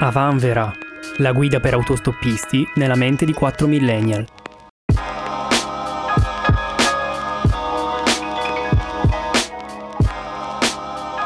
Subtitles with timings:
[0.00, 0.72] Avanvera,
[1.18, 4.26] la guida per autostoppisti nella mente di 4 millennial.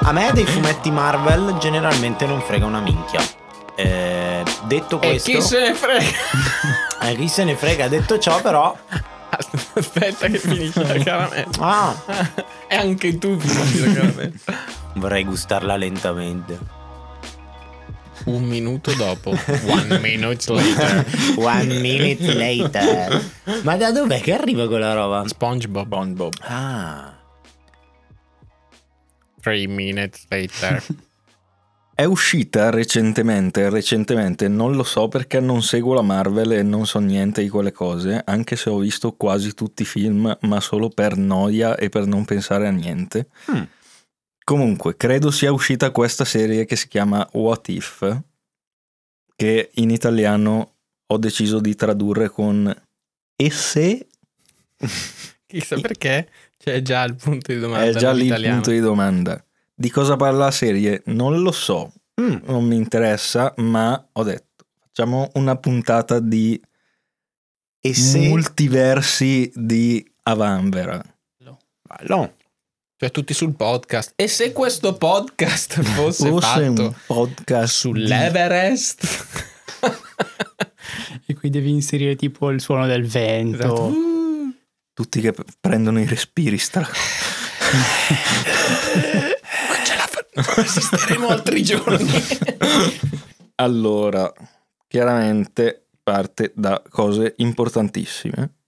[0.05, 3.21] A me dei fumetti Marvel generalmente non frega una minchia.
[3.75, 6.07] Eh, detto E questo, chi se ne frega?
[7.03, 7.89] eh, chi se ne frega?
[7.89, 8.77] Detto ciò, però,
[9.75, 11.51] Aspetta che finisce la caramella.
[11.61, 11.95] ah,
[12.69, 14.33] e anche tu finisci la caramella.
[14.95, 16.81] vorrei gustarla lentamente.
[18.25, 19.31] Un minuto dopo.
[19.31, 21.07] One minute later.
[21.37, 23.31] One minute later.
[23.63, 25.27] Ma da dov'è che arriva quella roba?
[25.27, 25.87] SpongeBob.
[25.87, 26.33] SpongeBob.
[26.43, 27.19] Ah.
[29.41, 30.83] Three minutes later.
[31.95, 36.99] È uscita recentemente, recentemente non lo so perché non seguo la Marvel e non so
[36.99, 41.19] niente di quelle cose, anche se ho visto quasi tutti i film, ma solo per
[41.19, 43.29] noia e per non pensare a niente.
[43.51, 43.63] Hmm.
[44.45, 48.21] Comunque, credo sia uscita questa serie che si chiama What If,
[49.37, 50.75] che in italiano
[51.07, 52.75] ho deciso di tradurre con
[53.37, 54.07] E se
[55.47, 57.87] Chissà perché c'è già il punto di domanda.
[57.87, 59.45] è già lì il punto di domanda.
[59.75, 61.03] Di cosa parla la serie?
[61.07, 62.37] Non lo so, Mm.
[62.45, 66.61] non mi interessa, ma ho detto, facciamo una puntata di
[67.81, 68.19] E se...
[68.29, 71.03] multiversi di Avanvera.
[71.83, 72.37] Bello.
[73.03, 74.13] Cioè tutti sul podcast.
[74.15, 79.27] E se questo podcast fosse, Fosse fatto un podcast di- sull'Everest?
[81.27, 83.57] E qui devi inserire tipo il suono del vento.
[83.57, 83.83] Esatto.
[83.87, 84.55] Uh,
[84.93, 86.83] tutti che prendono i respiri stra...
[86.83, 86.93] non
[89.85, 92.09] ce la fa- non resisteremo altri giorni.
[93.57, 94.33] Allora,
[94.87, 98.59] chiaramente parte da cose importantissime.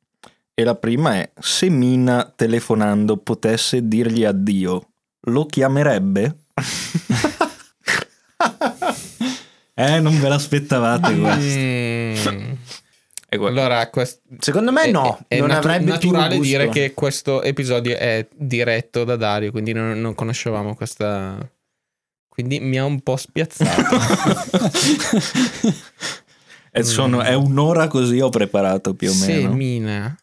[0.57, 4.91] E la prima è, se Mina telefonando potesse dirgli addio,
[5.27, 6.37] lo chiamerebbe?
[9.75, 12.31] eh, non ve l'aspettavate questo.
[12.33, 12.53] Mm.
[13.29, 16.69] E guarda- Allora, quest- Secondo me è- no, è, non natu- avrebbe più naturale dire
[16.69, 21.37] che questo episodio è diretto da Dario, quindi non, non conoscevamo questa...
[22.29, 23.97] Quindi mi ha un po' spiazzato.
[26.77, 29.53] E sono- è un'ora così ho preparato più o Se meno.
[29.55, 30.19] Mina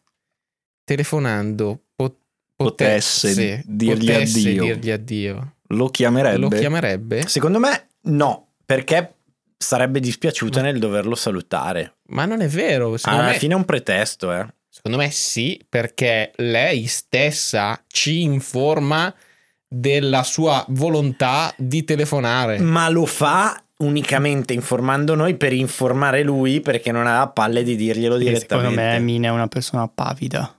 [0.95, 2.17] telefonando pot-
[2.55, 4.63] Potesse dirgli potesse addio.
[4.63, 6.37] dirgli addio, Lo chiamerebbe?
[6.37, 7.27] lo chiamerebbe?
[7.27, 9.15] Secondo me no, perché
[9.57, 11.95] sarebbe dispiaciuta nel doverlo salutare.
[12.09, 12.97] Ma non è vero.
[12.97, 14.45] Secondo, Alla me, fine è un pretesto, eh.
[14.69, 19.13] secondo me sì, perché lei stessa ci informa
[19.67, 22.59] della sua volontà di telefonare.
[22.59, 28.17] Ma lo fa unicamente informando noi per informare lui perché non ha palle di dirglielo
[28.17, 28.69] direttamente.
[28.71, 30.55] secondo me Mina è una persona pavida.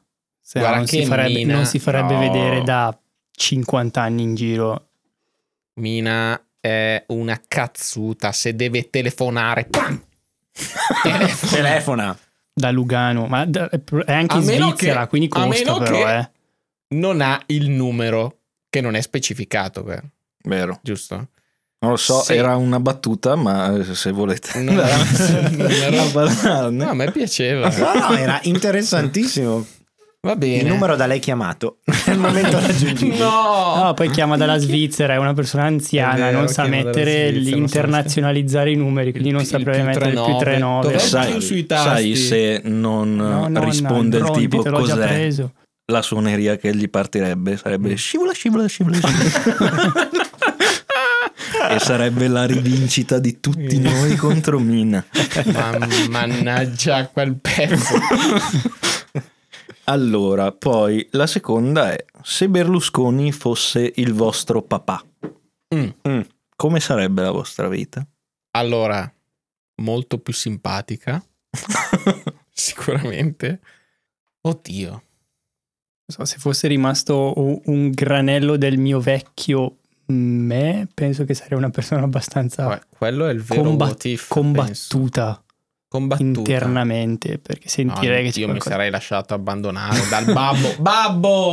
[0.52, 2.18] Se no Guarda non, si che farebbe, Mina- non si farebbe no.
[2.20, 2.98] vedere da
[3.30, 4.88] 50 anni in giro.
[5.80, 8.32] Mina è una cazzuta.
[8.32, 9.98] Se deve telefonare, pam!
[11.02, 11.48] Telefona.
[11.56, 12.18] Telefona.
[12.52, 16.30] Da Lugano, ma da- è anche A in Svizzera, che- quindi costa però, eh.
[16.88, 20.04] Non ha il numero che non è specificato, per-
[20.44, 20.78] Vero.
[20.82, 21.28] giusto?
[21.78, 22.34] Non lo so, Sì.
[22.34, 24.82] era una battuta, ma eh, se volete numero.
[24.92, 26.84] a parlarne.
[26.84, 27.70] No, a me piaceva.
[27.70, 29.66] No, no, era interessantissimo.
[30.24, 30.58] Va bene.
[30.62, 33.18] Il numero da lei chiamato nel momento raggiungibile.
[33.18, 33.74] No!
[33.82, 37.66] No, poi chiama dalla Svizzera, è una persona anziana, vero, non sa mettere, Svizzera, non
[37.68, 40.44] sa internazionalizzare i numeri, quindi non Il- saprebbe il più mettere il più 39.
[40.44, 40.82] 39.
[40.92, 41.88] Dov'è sai, più sui tasti?
[41.88, 45.52] sai se non No, no, risponde no, il tipo cos'è preso.
[45.92, 50.08] la suoneria che gli partirebbe sarebbe scivola scivola scivola scivola
[51.74, 55.04] e sarebbe la rivincita di tutti noi contro Mina
[55.52, 55.78] Ma-
[56.10, 57.94] mannaggia quel pezzo.
[59.92, 65.04] Allora poi la seconda è se Berlusconi fosse il vostro papà
[65.74, 65.88] Mm.
[66.08, 66.20] Mm.
[66.56, 68.06] come sarebbe la vostra vita?
[68.54, 69.10] Allora,
[69.82, 71.24] molto più simpatica.
[72.52, 73.60] Sicuramente.
[74.42, 74.90] Oddio.
[74.90, 75.02] Non
[76.08, 81.70] so, se fosse rimasto u- un granello del mio vecchio me, penso che sarei una
[81.70, 84.34] persona abbastanza Vabbè, quello è il vero combat- what if, penso.
[84.34, 85.41] combattuta
[85.92, 86.38] Combattuta.
[86.50, 90.74] internamente, perché No, sentirei che c'è io mi qualcosa- sarei lasciato abbandonare dal babbo.
[90.80, 91.52] babbo!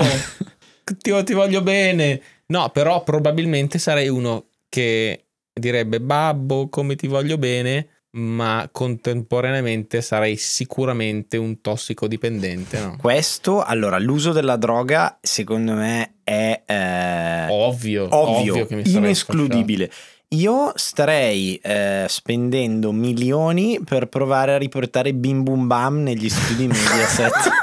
[0.97, 2.21] Ti, ti voglio bene.
[2.47, 10.35] No, però probabilmente sarei uno che direbbe babbo, come ti voglio bene, ma contemporaneamente sarei
[10.37, 12.95] sicuramente un tossicodipendente, no?
[12.97, 19.91] Questo, allora, l'uso della droga, secondo me, è eh, Ovvio, ovvio, ovvio che mi inescludibile.
[20.35, 27.33] Io starei eh, spendendo milioni per provare a riportare Bim Bum Bam negli studi Mediaset.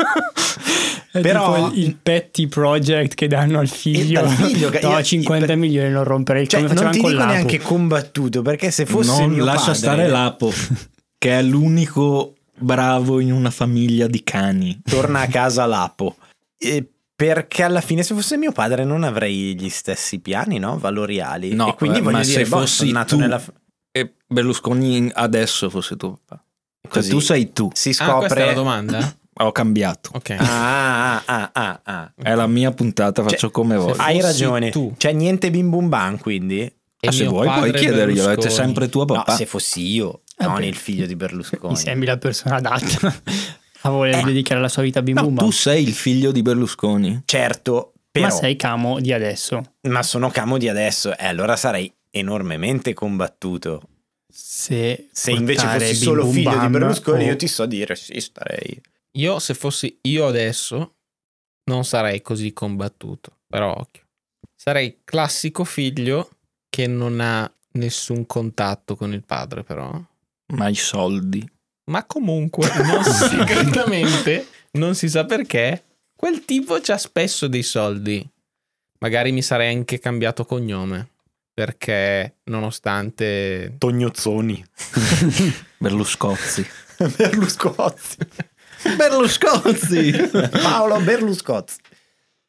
[1.13, 4.21] È Però- tipo il, il petty project che danno al figlio.
[4.21, 6.99] dal figlio che- no, io- 50 io- milioni non rompere il Cioè, come non ti
[6.99, 7.33] con dico l'Apo.
[7.33, 10.53] neanche combattuto perché se fosse non mio lascia padre, stare Lapo,
[11.17, 14.79] che è l'unico bravo in una famiglia di cani.
[14.85, 16.17] torna a casa Lapo.
[16.59, 16.85] E
[17.17, 20.79] perché alla fine se fosse mio padre non avrei gli stessi piani, no?
[20.79, 21.55] Valoriali.
[21.55, 23.43] No, e quindi eh, voglio ma dire, se boh, fossi nato tu- nella...
[23.91, 26.45] E Berlusconi adesso fosse tuo papà.
[26.83, 27.71] Cioè, Così tu sei tu.
[27.73, 28.55] Si Ah, questa è la scopre...
[28.55, 29.17] domanda?
[29.41, 30.11] Ho cambiato.
[30.15, 30.31] Ok.
[30.39, 32.13] Ah, ah, ah, ah, ah.
[32.15, 33.95] È la mia puntata, faccio Cioè, come voglio.
[33.95, 34.71] fa- Hai ragione.
[34.71, 34.95] tu.
[34.97, 36.61] Cioè niente bim bum bam, quindi...
[36.99, 38.51] E Ah, se vuoi puoi chiederglielo, è Berlusconi.
[38.55, 39.33] sempre tuo papà.
[39.33, 40.67] No, se fossi io, Ah, non beh.
[40.67, 41.73] il figlio di Berlusconi.
[41.75, 43.15] Mi sembri la persona adatta
[43.87, 44.23] a voler Eh.
[44.23, 47.23] dedicare la sua vita a Bim No, tu sei il figlio di Berlusconi.
[47.25, 48.27] Certo, però...
[48.27, 49.75] Ma sei camo di adesso.
[49.83, 53.83] ma sono camo di adesso e allora sarei enormemente combattuto.
[54.33, 57.67] Se, Se invece fossi Bim solo Bum figlio di Bam Berlusconi, o- io ti so
[57.67, 58.81] dire sì, starei.
[59.13, 60.95] Io, se fossi io adesso,
[61.71, 63.39] non sarei così combattuto.
[63.49, 64.03] Però occhio.
[64.55, 66.31] Sarei classico figlio
[66.69, 69.99] che non ha nessun contatto con il padre, però.
[70.55, 71.49] Ma i soldi.
[71.87, 75.85] Ma comunque, non segretamente, non si sa perché,
[76.17, 78.29] quel tipo c'ha spesso dei soldi.
[78.99, 81.11] Magari mi sarei anche cambiato cognome.
[81.55, 84.65] Perché, nonostante Tognozzoni.
[85.79, 86.67] Berluscozzi.
[87.17, 88.19] Berluscozzi.
[88.97, 90.13] Berluscozzi!
[90.51, 91.79] Paolo Berluscozzi.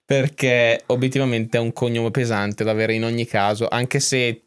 [0.06, 4.44] perché obiettivamente è un cognome pesante da avere in ogni caso, anche se,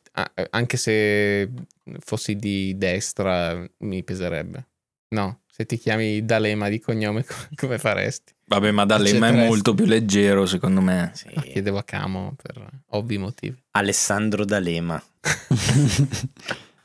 [0.50, 1.50] anche se
[1.98, 4.69] fossi di destra mi peserebbe.
[5.10, 8.32] No, se ti chiami D'Alema di cognome co- come faresti?
[8.46, 11.10] Vabbè, ma D'Alema è molto più leggero, secondo me.
[11.14, 11.28] Sì.
[11.34, 13.56] Lo chiedevo a Camo per ovvi motivi.
[13.72, 15.00] Alessandro D'Alema.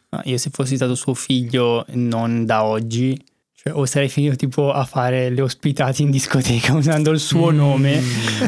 [0.07, 3.19] No, io se fossi stato suo figlio non da oggi,
[3.54, 7.56] cioè, o sarei finito tipo a fare le ospitate in discoteca usando il suo Mm.
[7.56, 8.01] nome,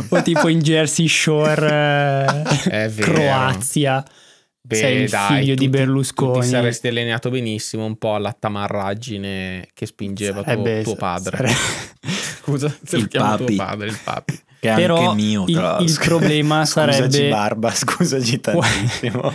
[0.09, 2.89] o tipo in Jersey Shore, eh.
[2.95, 4.05] Croazia.
[4.67, 6.33] Beh, sei il dai, figlio tu di ti- Berlusconi.
[6.33, 11.37] Tu ti saresti allineato benissimo un po' alla tamarraggine che spingeva tuo, Sarebbe- tuo padre.
[11.37, 11.55] sare-
[12.41, 13.55] Scusa, se Il lo chiamo papi.
[13.55, 14.39] tuo padre, il papi.
[14.59, 19.31] Che è Però anche mio, il, il problema Scusaci sarebbe Barba, scusaci tantissimo.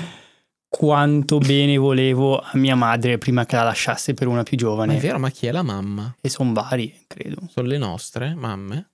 [0.68, 4.96] quanto bene volevo a mia madre prima che la lasciasse per una più Ma giovane.
[4.96, 6.12] è vero, ma chi è la mamma?
[6.20, 7.36] E sono vari, credo.
[7.48, 8.90] Sono le nostre mamme?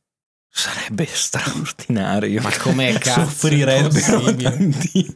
[0.50, 2.42] Sarebbe straordinario.
[2.42, 5.14] Ma com'è cazzo Soffrirebbero tanti.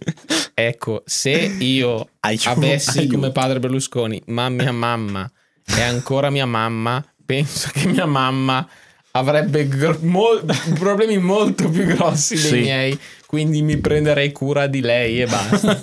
[0.55, 3.15] Ecco, se io Aiuto, avessi aiuto.
[3.15, 5.31] come padre Berlusconi, ma mia mamma
[5.65, 8.67] è ancora mia mamma, penso che mia mamma
[9.15, 10.41] avrebbe gr- mo-
[10.79, 12.61] problemi molto più grossi dei Sì.
[12.61, 15.79] miei, quindi mi prenderei cura di lei e basta.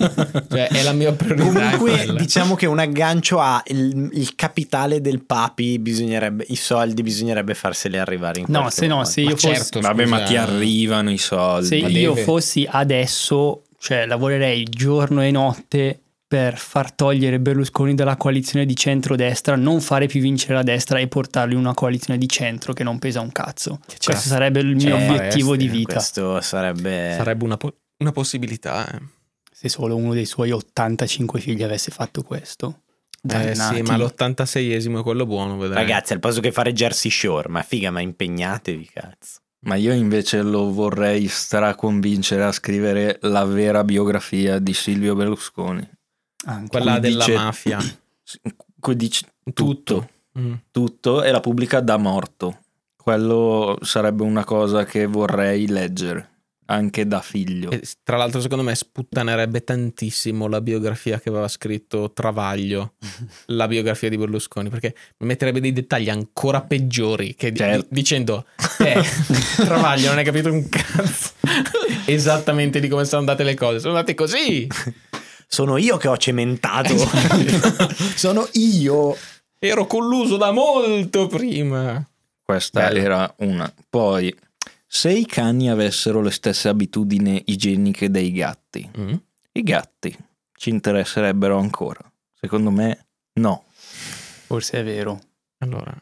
[0.48, 1.44] cioè, è la mia priorità.
[1.76, 7.54] Comunque, diciamo che un aggancio a il, il capitale del papi bisognerebbe, i soldi bisognerebbe
[7.54, 9.08] farseli arrivare in No, se no, modo.
[9.08, 11.66] se Ma io fossi, certo, Vabbè, ma ti arrivano i soldi.
[11.66, 12.24] se ma io deve.
[12.24, 15.98] fossi adesso, cioè lavorerei giorno e notte
[16.28, 21.08] per far togliere Berlusconi dalla coalizione di centrodestra, non fare più vincere la destra e
[21.08, 23.80] portarlo in una coalizione di centro che non pesa un cazzo.
[23.88, 25.94] ce Questo sarebbe il mio la obiettivo di vita.
[25.94, 27.14] Questo sarebbe...
[27.16, 28.86] Sarebbe una, po- una possibilità.
[28.92, 29.00] eh.
[29.50, 32.82] Se solo uno dei suoi 85 figli avesse fatto questo.
[33.28, 35.82] Eh sì, ma l'86esimo è quello buono, vedrai.
[35.82, 39.40] Ragazzi, al posto che fare Jersey Shore, ma figa, ma impegnatevi, cazzo.
[39.62, 45.86] Ma io invece lo vorrei straconvincere a scrivere la vera biografia di Silvio Berlusconi.
[46.46, 46.68] Anche.
[46.70, 47.78] Quella Cui della dice- mafia.
[48.96, 49.64] Dice Tutto.
[49.64, 50.52] tutto, Mm.
[50.70, 52.60] tutto e la pubblica da morto.
[52.96, 56.39] Quello sarebbe una cosa che vorrei leggere,
[56.70, 57.70] anche da figlio.
[57.70, 62.94] E tra l'altro, secondo me, sputtanerebbe tantissimo la biografia che aveva scritto Travaglio,
[63.46, 67.86] la biografia di Berlusconi, perché metterebbe dei dettagli ancora peggiori che di- Certo.
[67.90, 68.46] dicendo,
[68.78, 69.02] eh,
[69.56, 71.32] Travaglio non hai capito un cazzo
[72.06, 74.66] esattamente di come sono andate le cose, sono andate così.
[75.52, 76.94] Sono io che ho cementato.
[76.94, 77.94] Esatto.
[78.14, 79.16] Sono io.
[79.58, 82.02] Ero colluso da molto prima.
[82.44, 82.98] Questa Bello.
[83.00, 83.72] era una.
[83.88, 84.32] Poi,
[84.92, 89.14] se i cani avessero le stesse abitudini igieniche dei gatti, Mm.
[89.52, 90.16] i gatti
[90.56, 92.00] ci interesserebbero ancora?
[92.34, 93.64] Secondo me no.
[94.46, 95.20] Forse è vero.
[95.58, 95.94] Allora,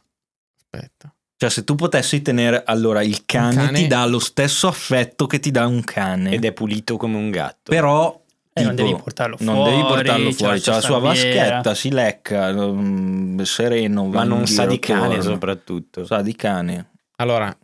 [0.57, 1.13] aspetta.
[1.37, 2.63] Cioè, se tu potessi tenere.
[2.65, 6.33] Allora, il cane, cane- ti dà lo stesso affetto che ti dà un cane.
[6.33, 7.71] Ed è pulito come un gatto.
[7.71, 8.21] Però.
[8.55, 10.57] Eh, non tipo, devi portarlo non fuori, devi portarlo fuori.
[10.57, 14.07] la C'ha la sua vaschetta, si lecca, mm, sereno.
[14.07, 16.05] ma non sa di cane soprattutto.
[16.07, 16.91] Sa di cane.
[17.17, 17.57] Allora,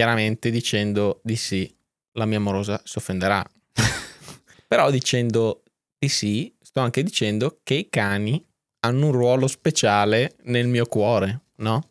[0.00, 1.70] chiaramente dicendo di sì,
[2.12, 3.44] la mia morosa si offenderà.
[4.66, 5.62] Però dicendo
[5.98, 8.42] di sì, sto anche dicendo che i cani
[8.86, 11.90] hanno un ruolo speciale nel mio cuore, no?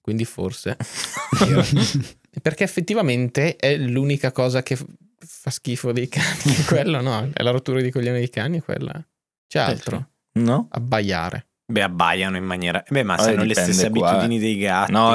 [0.00, 0.76] Quindi forse
[2.40, 4.78] Perché effettivamente è l'unica cosa che
[5.18, 6.54] fa schifo dei cani.
[6.64, 7.28] Quello, no?
[7.32, 9.04] È la rottura di coglioni dei cani, quella.
[9.48, 10.10] C'è altro.
[10.34, 10.68] No?
[10.70, 11.47] Abbaiare.
[11.70, 12.82] Beh, abbaiano in maniera.
[12.88, 14.90] Beh, ma sono le stesse qua, abitudini dei gatti.
[14.92, 15.10] No,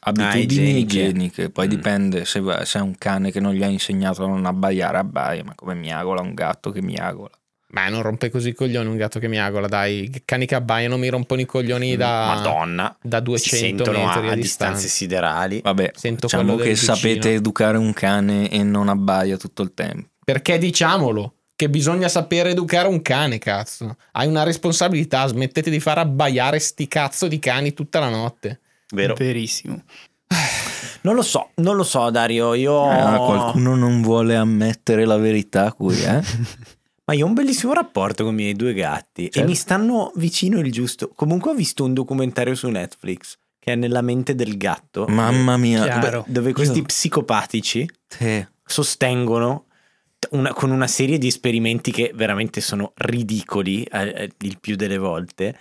[0.00, 0.78] abitudini igieniche.
[0.78, 1.50] igieniche.
[1.50, 1.70] Poi Mm.
[1.70, 4.96] dipende se, va- se è un cane che non gli ha insegnato a non abbaiare,
[4.96, 7.30] abbaia, ma come miagola un gatto che miagola.
[7.74, 10.04] Ma non rompe così i coglioni un gatto che miagola, dai.
[10.04, 12.96] I cani che abbaiano mi rompono i coglioni da, Madonna.
[13.02, 14.88] da Si 200 sentono metri a, a, distanze distanza.
[14.88, 15.60] siderali.
[15.62, 16.94] Vabbè, Sento diciamo che vicino.
[16.94, 20.08] sapete educare un cane e non abbaia tutto il tempo.
[20.24, 23.96] Perché diciamolo, che bisogna sapere educare un cane, cazzo.
[24.12, 28.60] Hai una responsabilità, smettete di far abbaiare sti cazzo di cani tutta la notte.
[28.92, 29.14] Vero?
[29.14, 29.82] Verissimo.
[31.02, 32.54] Non lo so, non lo so, Dario.
[32.54, 32.88] Io.
[32.88, 36.20] Ah, qualcuno non vuole ammettere la verità qui, eh?
[37.04, 39.48] Ma io ho un bellissimo rapporto con i miei due gatti e Certo.
[39.48, 41.10] mi stanno vicino il giusto.
[41.14, 45.06] Comunque ho visto un documentario su Netflix che è nella mente del gatto.
[45.08, 46.24] Mamma mia, Chiaro.
[46.28, 48.48] Dove questi Io- psicopatici te.
[48.64, 49.66] sostengono
[50.32, 54.98] una- con una serie di esperimenti che veramente sono ridicoli eh, eh, il più delle
[54.98, 55.56] volte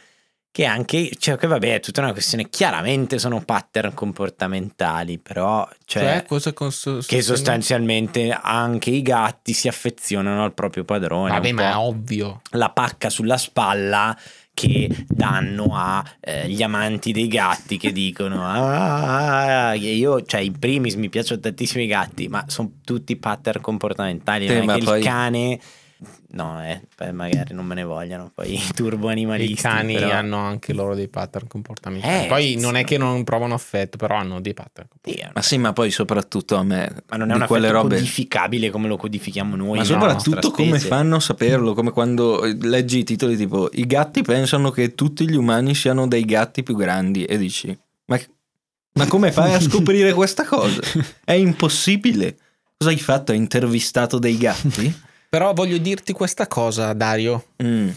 [0.53, 6.03] che anche cioè che vabbè è tutta una questione chiaramente sono pattern comportamentali però cioè,
[6.03, 11.51] Cioè, cosa con so- che sostanzialmente anche i gatti si affezionano al proprio padrone Vabbè,
[11.53, 12.41] ma è ovvio.
[12.51, 14.17] la pacca sulla spalla
[14.61, 21.39] che danno agli amanti dei gatti che dicono ah, io cioè in primis mi piacciono
[21.39, 25.59] tantissimo i gatti ma sono tutti pattern comportamentali Sì, non è che poi- il cane
[26.29, 30.11] no eh, beh, magari non me ne vogliano poi i turbo animalisti I cani però-
[30.11, 32.25] hanno anche loro dei pattern comportamentali.
[32.25, 34.87] Eh, Poi sì, non è che non provano affetto, però hanno dei pattern.
[35.03, 37.83] Sì, Ma sì, ma poi soprattutto a me, ma non è di un quelle affetto
[37.83, 37.95] robe...
[37.97, 41.73] codificabile come lo codifichiamo noi Ma soprattutto come fanno a saperlo?
[41.73, 46.25] Come quando leggi i titoli tipo I gatti pensano che tutti gli umani siano dei
[46.25, 48.19] gatti più grandi e dici Ma,
[48.93, 50.81] ma come fai a scoprire questa cosa?
[51.23, 52.37] È impossibile.
[52.77, 53.31] Cosa hai fatto?
[53.31, 55.09] Hai intervistato dei gatti?
[55.31, 57.53] Però voglio dirti questa cosa, Dario.
[57.63, 57.89] Mm.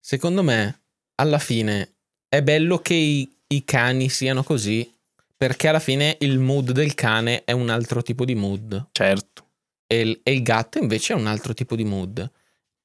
[0.00, 0.80] Secondo me,
[1.16, 1.96] alla fine,
[2.26, 4.90] è bello che i, i cani siano così,
[5.36, 8.86] perché alla fine il mood del cane è un altro tipo di mood.
[8.92, 9.44] Certo.
[9.86, 12.30] e il, e il gatto invece è un altro tipo di mood.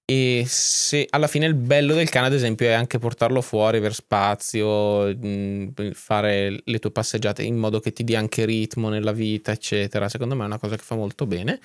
[0.03, 3.93] E se alla fine il bello del cane, ad esempio, è anche portarlo fuori per
[3.93, 9.53] spazio, mh, fare le tue passeggiate in modo che ti dia anche ritmo nella vita,
[9.53, 10.09] eccetera.
[10.09, 11.61] Secondo me è una cosa che fa molto bene.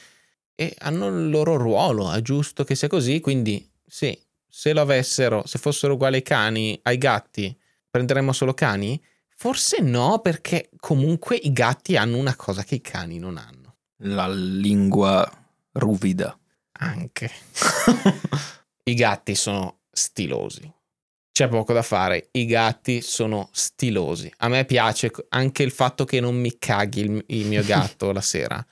[0.63, 3.21] E hanno il loro ruolo, è giusto che sia così.
[3.21, 4.17] Quindi, sì,
[4.49, 7.57] se lo avessero, se fossero uguali ai cani, ai gatti,
[7.91, 9.03] prenderemmo solo cani?
[9.35, 13.79] Forse no, perché comunque i gatti hanno una cosa che i cani non hanno.
[14.05, 15.29] La lingua
[15.73, 16.39] ruvida.
[16.75, 17.31] Anche.
[18.85, 20.73] I gatti sono stilosi.
[21.33, 22.29] C'è poco da fare.
[22.33, 24.33] I gatti sono stilosi.
[24.39, 28.21] A me piace anche il fatto che non mi caghi il, il mio gatto la
[28.21, 28.65] sera.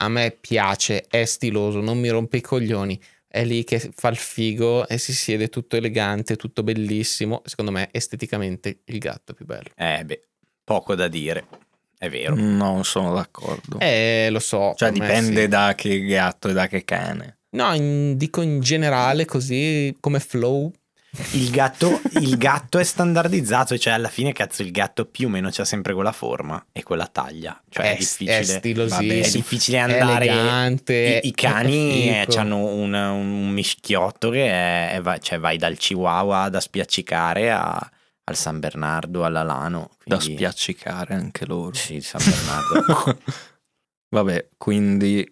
[0.00, 3.00] A me piace, è stiloso, non mi rompe i coglioni.
[3.26, 7.42] È lì che fa il figo e si siede tutto elegante, tutto bellissimo.
[7.44, 9.70] Secondo me, esteticamente, il gatto è più bello.
[9.76, 10.22] eh beh
[10.68, 11.46] poco da dire
[11.96, 13.78] è vero Non sono d'accordo.
[13.80, 14.74] Eh, lo so.
[14.76, 15.48] cioè dipende sì.
[15.48, 17.38] da che gatto e da che cane.
[17.50, 20.70] No, in- dico in generale, così come flow.
[21.32, 25.48] Il gatto, il gatto è standardizzato, cioè alla fine cazzo il gatto più o meno
[25.50, 28.38] c'ha sempre quella forma e quella taglia, cioè è, è, difficile.
[28.38, 29.08] è stilosissimo.
[29.08, 30.26] Vabbè, è difficile andare.
[30.26, 32.38] elegante, I, i cani figo.
[32.38, 37.90] hanno un, un mischiotto che è, è va- cioè vai dal Chihuahua da spiaccicare a-
[38.24, 39.92] al San Bernardo all'Alano.
[40.04, 41.72] Da quindi- spiaccicare anche loro.
[41.74, 43.18] Sì, San Bernardo.
[44.14, 45.26] Vabbè, quindi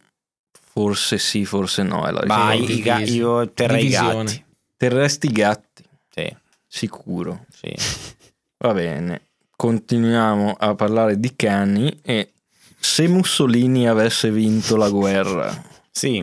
[0.73, 2.07] forse sì, forse no.
[2.07, 2.65] È la vai,
[3.13, 4.45] io terrei i gatti.
[4.77, 6.35] Terresti gatti, Sì,
[6.67, 7.45] sicuro.
[7.53, 7.73] sì.
[8.59, 9.23] Va bene.
[9.57, 12.33] Continuiamo a parlare di cani e
[12.79, 15.51] se Mussolini avesse vinto la guerra,
[15.91, 16.23] Sì,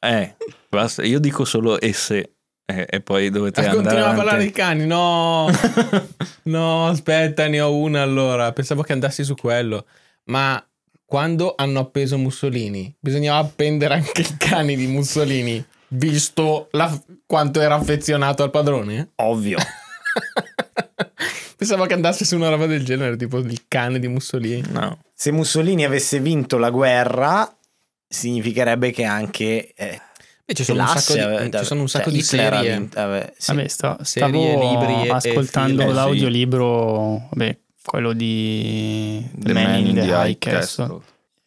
[0.00, 0.36] eh,
[0.68, 2.32] basta, io dico solo e se,
[2.66, 4.84] eh, e poi dovete Ah, andare continuiamo a parlare di cani.
[4.86, 5.48] No,
[6.44, 8.52] no, aspetta, ne ho una allora.
[8.52, 9.86] Pensavo che andassi su quello.
[10.24, 10.62] Ma
[11.06, 17.74] quando hanno appeso Mussolini, bisognava appendere anche i cani di Mussolini, visto la- quanto era
[17.74, 19.10] affezionato al padrone?
[19.16, 19.58] ovvio.
[21.56, 24.62] Pensavo che andasse su una roba del genere, tipo il cane di Mussolini.
[24.70, 25.00] No.
[25.12, 27.52] Se Mussolini avesse vinto la guerra,
[28.06, 30.00] significherebbe che anche eh,
[30.54, 32.56] ci sono un l'asse sacco di, aveva- ci sono un cioè, sacco di Hitler ha
[32.58, 32.76] serie.
[32.76, 33.54] vinto- ave- sì.
[33.54, 35.88] Vabbè, sta- Serie, stavo libri e- e ascoltando film.
[35.88, 35.94] Sì.
[35.96, 41.00] l'audiolibro, vabbè, quello di The, Man in the High Castle,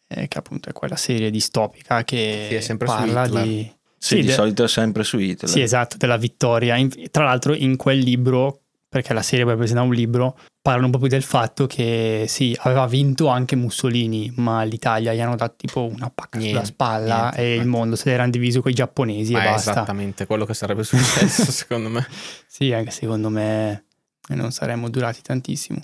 [0.08, 3.42] eh, che appunto è quella serie distopica che Sì, è sempre su parla Hitler.
[3.44, 3.72] di...
[4.02, 5.48] Sì, di de- solito è sempre su Hitler.
[5.50, 6.76] Sì, esatto, della vittoria.
[6.76, 10.38] In- tra l'altro in quel libro, perché la serie poi è presa da un libro,
[10.60, 15.54] parlano proprio del fatto che sì, aveva vinto anche Mussolini, ma l'Italia gli hanno dato
[15.56, 17.64] tipo una pacca sulla Niente, spalla niente, e il eh.
[17.64, 19.70] mondo se l'erano diviso con i giapponesi Ma e è basta.
[19.70, 22.06] esattamente quello che sarebbe successo, secondo me.
[22.46, 23.84] Sì, anche secondo me
[24.28, 25.80] non saremmo durati tantissimo.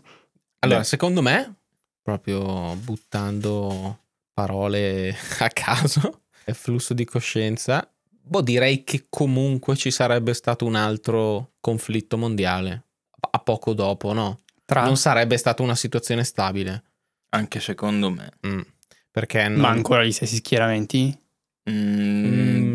[0.60, 0.84] Allora, Beh.
[0.84, 1.54] secondo me,
[2.02, 3.98] proprio buttando
[4.32, 7.88] parole a caso, e flusso di coscienza,
[8.28, 12.84] boh, direi che comunque ci sarebbe stato un altro conflitto mondiale.
[13.30, 14.40] A poco dopo, no?
[14.64, 16.82] Tra Non sarebbe stata una situazione stabile.
[17.30, 18.30] Anche secondo me.
[18.46, 18.60] Mm.
[19.10, 21.16] Perché non, ma ancora gli stessi schieramenti?
[21.70, 22.24] Mm,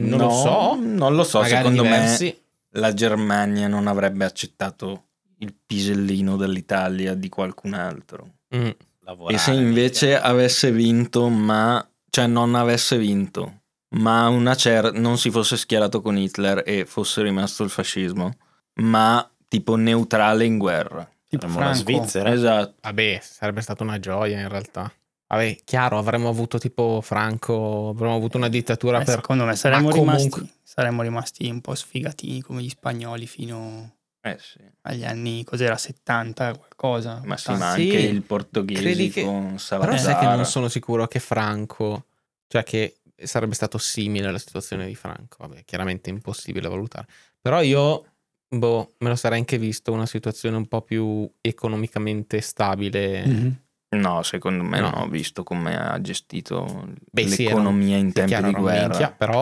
[0.03, 0.75] Mm, non lo no, so.
[0.79, 2.25] Non lo so, magari secondo diversi.
[2.25, 5.05] me la Germania non avrebbe accettato
[5.39, 8.35] il pisellino dell'Italia di qualcun altro.
[8.55, 8.69] Mm.
[9.05, 13.61] Lavorare, E se invece avesse vinto, ma cioè non avesse vinto,
[13.93, 18.31] ma una cer- non si fosse schierato con Hitler e fosse rimasto il fascismo,
[18.75, 21.07] ma tipo neutrale in guerra.
[21.27, 21.73] Tipo la.
[21.73, 22.31] Svizzera.
[22.31, 22.75] Esatto.
[22.81, 24.91] Vabbè, sarebbe stata una gioia in realtà.
[25.27, 29.15] Vabbè, chiaro, avremmo avuto tipo Franco, avremmo avuto una dittatura Eh, per...
[29.15, 33.95] Secondo me saremmo, Ma rimasti, comunque- saremmo rimasti un po' sfigatini come gli spagnoli fino
[34.21, 34.59] Eh sì.
[34.81, 37.21] agli anni, cos'era, 70 qualcosa.
[37.25, 37.65] Ma sì, 80.
[37.65, 39.99] ma Sì, anche il portoghese credi che- con Però Salazar.
[39.99, 42.05] sai che non sono sicuro che Franco,
[42.47, 45.37] cioè che sarebbe stato simile alla situazione di Franco.
[45.39, 47.07] Vabbè, chiaramente impossibile valutare.
[47.41, 48.05] Però io,
[48.47, 53.25] boh, me lo sarei anche visto una situazione un po' più economicamente stabile.
[53.25, 53.57] Mhm.
[53.93, 54.89] No, secondo me No.
[54.89, 58.87] no, visto come ha gestito Beh, sì, l'economia in Sì, tempi chiaro, di guerra.
[58.87, 59.35] minchia, però,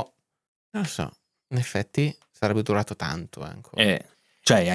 [0.71, 1.09] non lo so,
[1.50, 3.41] in effetti sarebbe durato tanto.
[3.43, 3.81] ancora.
[3.81, 4.05] Eh,
[4.41, 4.67] cioè,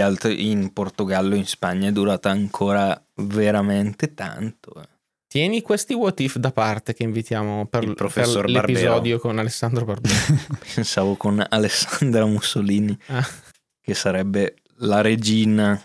[0.00, 4.80] altri, in Portogallo e in Spagna è durata ancora veramente tanto.
[4.80, 4.88] eh.
[5.36, 10.14] Tieni questi what if da parte che invitiamo per, per l'episodio con Alessandro Barbero.
[10.74, 13.22] Pensavo con Alessandra Mussolini, Ah.
[13.82, 15.78] che sarebbe la regina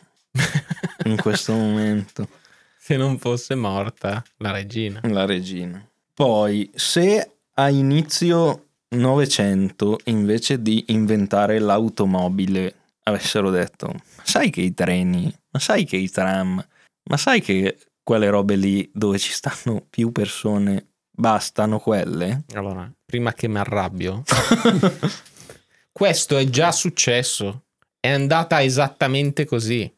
[1.04, 2.30] in questo momento.
[2.80, 5.02] Se non fosse morta la regina.
[5.04, 5.86] La regina.
[6.14, 14.74] Poi, se a inizio Novecento, invece di inventare l'automobile, avessero detto: Ma sai che i
[14.74, 16.66] treni, ma sai che i tram,
[17.04, 22.44] ma sai che quelle robe lì dove ci stanno più persone bastano quelle?
[22.54, 24.24] Allora, prima che mi arrabbio,
[25.92, 27.66] questo è già successo.
[28.00, 29.92] È andata esattamente così.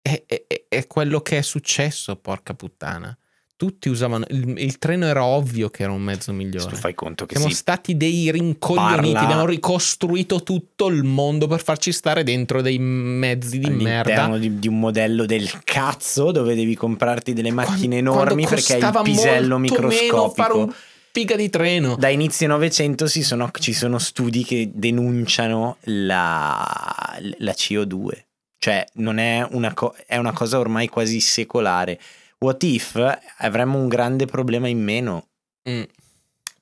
[0.00, 3.17] È, è- è- quello che è successo, porca puttana.
[3.58, 4.24] Tutti usavano.
[4.28, 6.76] Il, il treno era ovvio che era un mezzo Tu migliore.
[6.76, 9.02] fai conto che Siamo si stati dei rincoglioniti.
[9.14, 14.12] parla- Abbiamo ricostruito tutto il mondo per farci stare dentro dei mezzi di merda.
[14.22, 18.48] all'interno di, di un modello del cazzo dove devi comprarti delle macchine Quando- enormi quando
[18.62, 20.30] perché hai il pisello molto meno microscopico.
[20.34, 20.72] fare un
[21.10, 21.96] piga di treno.
[21.96, 26.64] Da inizio Novecento si sono- ci sono studi che denunciano la,
[27.38, 28.06] la CO2,
[28.60, 31.98] cioè non è una, co- è una cosa ormai quasi secolare.
[32.40, 32.96] What if
[33.38, 35.26] avremmo un grande problema in meno?
[35.68, 35.82] Mm.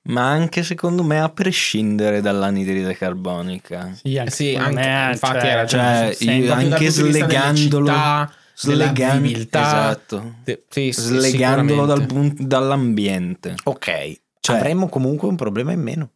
[0.04, 5.54] Ma anche secondo me, a prescindere dall'anidride carbonica, Sì, anche Sì, anche, me, infatti cioè,
[5.54, 6.14] ragione.
[6.14, 9.60] cioè, io proprio dal anche slegandolo- città, della Slegan- vivibilità.
[9.60, 13.54] esatto, Sì, sì, slegandolo dal dall'ambiente.
[13.64, 16.10] Ok, Cioè- avremmo comunque un problema in meno.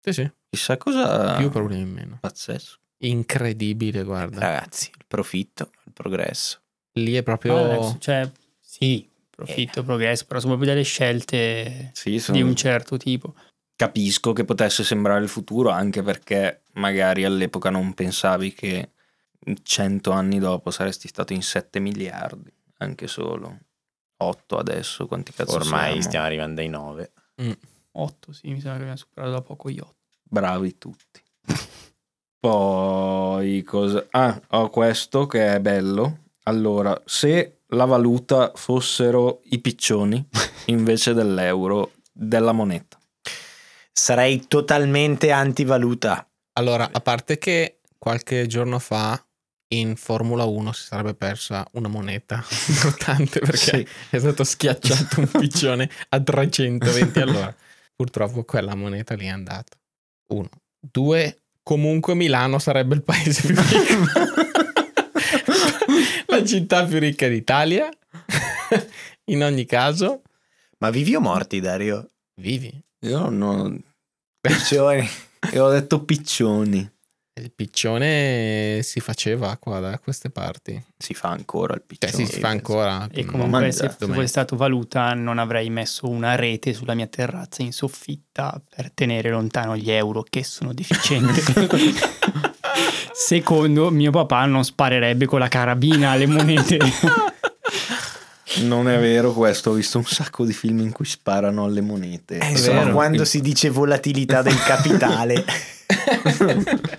[0.00, 1.34] Sì, sì, Chissà cosa...
[1.36, 2.18] più problemi in meno.
[2.20, 2.78] Pazzesco.
[2.98, 4.38] Incredibile, guarda.
[4.38, 6.60] Ragazzi, il profitto, il progresso.
[6.92, 7.88] Lì è proprio...
[7.90, 8.30] Ah, cioè,
[8.76, 13.34] sì, profitto, progresso, però sono proprio delle scelte Sì, sono- di un certo tipo.
[13.76, 18.90] capisco che potesse sembrare il futuro anche perché magari all'epoca non pensavi che
[19.62, 23.58] cento anni dopo saresti stato in 7 miliardi, anche solo
[24.16, 26.00] 8 adesso, quanti cazzo Ormai siamo?
[26.02, 27.12] stiamo arrivando ai 9.
[27.92, 29.94] 8, sì, mi sembra che abbiamo superato da poco gli 8.
[30.22, 31.20] Bravi tutti.
[32.38, 34.06] Poi cosa...
[34.10, 36.18] Ah, ho questo che è bello.
[36.44, 40.26] Allora, se la valuta fossero i piccioni
[40.66, 42.98] invece dell'euro, della moneta.
[43.92, 46.26] Sarei totalmente antivaluta.
[46.54, 49.22] Allora, a parte che qualche giorno fa
[49.68, 53.86] in Formula 1 si sarebbe persa una moneta importante perché Sì.
[54.10, 57.54] è stato schiacciato un piccione a 320 all'ora.
[57.96, 59.76] Purtroppo quella moneta lì è andata.
[60.32, 60.48] Uno.
[60.80, 61.38] Due.
[61.62, 64.43] Comunque Milano sarebbe il paese più ricco.
[66.34, 67.88] La città più ricca d'Italia.
[69.26, 70.22] In ogni caso,
[70.78, 72.10] Ma vivi o morti, Dario?
[72.40, 72.72] vivi.
[73.00, 73.80] Io non...
[74.40, 75.08] Piccioni.
[75.52, 76.90] Io ho detto piccioni.
[77.40, 80.82] Il piccione si faceva qua da queste parti.
[80.96, 82.24] Si fa ancora il Cioè, piccione.
[82.26, 83.08] sì, si fa ancora.
[83.10, 87.72] E comunque se fosse stato valuta non avrei messo una rete sulla mia terrazza in
[87.72, 91.40] soffitta per tenere lontano gli euro che sono deficienti.
[93.14, 96.78] Secondo mio papà non sparerebbe con la carabina alle monete.
[98.56, 102.36] Non è vero questo, ho visto un sacco di film in cui sparano alle monete.
[102.36, 102.92] Eh, È insomma, vero.
[102.92, 105.44] quando si dice volatilità del capitale.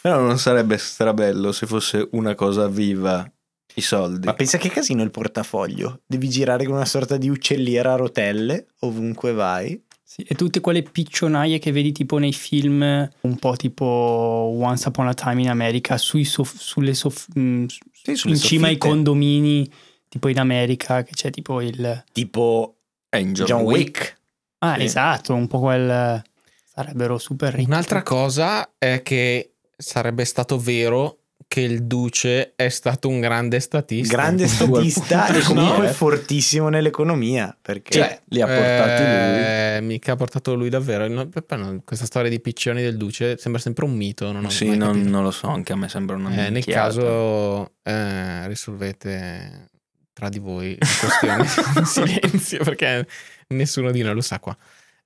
[0.00, 3.30] Però non sarebbe strabello se fosse una cosa viva
[3.74, 4.26] i soldi.
[4.26, 6.00] Ma pensa che casino il portafoglio.
[6.04, 9.80] Devi girare con una sorta di uccelliera a rotelle ovunque vai.
[10.10, 12.82] Sì, e tutte quelle piccionaie che vedi tipo nei film,
[13.20, 18.16] un po' tipo Once Upon a Time in America, sui soff- sulle soff- mh, Sì,
[18.16, 19.70] sulle in cima ai condomini,
[20.08, 22.02] tipo in America, che c'è tipo il...
[22.10, 22.78] Tipo
[23.10, 23.78] Angel John Wick.
[23.98, 24.18] Wick.
[24.58, 24.82] Ah, Sì.
[24.82, 26.20] esatto, un po' quel...
[26.64, 27.68] Sarebbero super ricchi.
[27.70, 31.19] Un'altra cosa è che sarebbe stato vero
[31.50, 34.14] che il duce è stato un grande statista.
[34.14, 35.92] Grande statista e comunque No.
[35.92, 37.56] fortissimo nell'economia.
[37.60, 39.42] Perché Cioè, li ha portati lui.
[39.42, 41.08] Eh, mica ha portato lui davvero.
[41.08, 44.30] No, poi no, questa storia di piccioni del duce sembra sempre un mito.
[44.30, 46.64] Non ho Sì, mai non, non lo so, anche a me sembra una Eh, nel
[46.64, 49.70] caso eh, risolvete
[50.12, 51.48] tra di voi la questione
[51.80, 51.82] in
[52.30, 53.04] silenzio perché
[53.48, 54.56] nessuno di noi lo sa qua.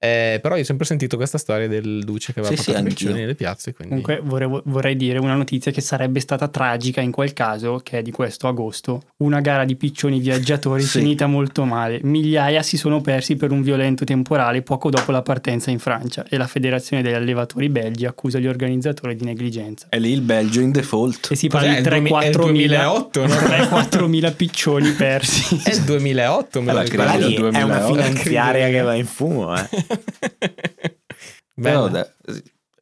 [0.04, 2.88] Eh, però io ho sempre sentito questa storia del duce che aveva Sì, sì, portato
[2.94, 3.72] piccioni nelle piazze.
[3.72, 4.02] Quindi...
[4.02, 8.02] Comunque vorrei, vorrei dire una notizia che sarebbe stata tragica in quel caso, che è
[8.02, 9.02] di questo agosto.
[9.18, 10.98] Una gara di piccioni viaggiatori Sì.
[10.98, 12.00] finita molto male.
[12.02, 16.36] Migliaia si sono persi per un violento temporale poco dopo la partenza in Francia e
[16.36, 19.86] la Federazione degli allevatori belgi accusa gli organizzatori di negligenza.
[19.88, 21.28] È lì il Belgio in default.
[21.30, 23.34] E si Cos'è, parla di il duemi- è il 3-4 mila 2008, no?
[23.34, 25.60] 3-4 mila piccioni persi.
[25.64, 27.48] È il 2008, me la ricordo.
[27.50, 27.94] è una 2008.
[27.94, 29.56] finanziaria che va in fumo.
[29.56, 29.68] Eh.
[31.60, 32.04] Però dai,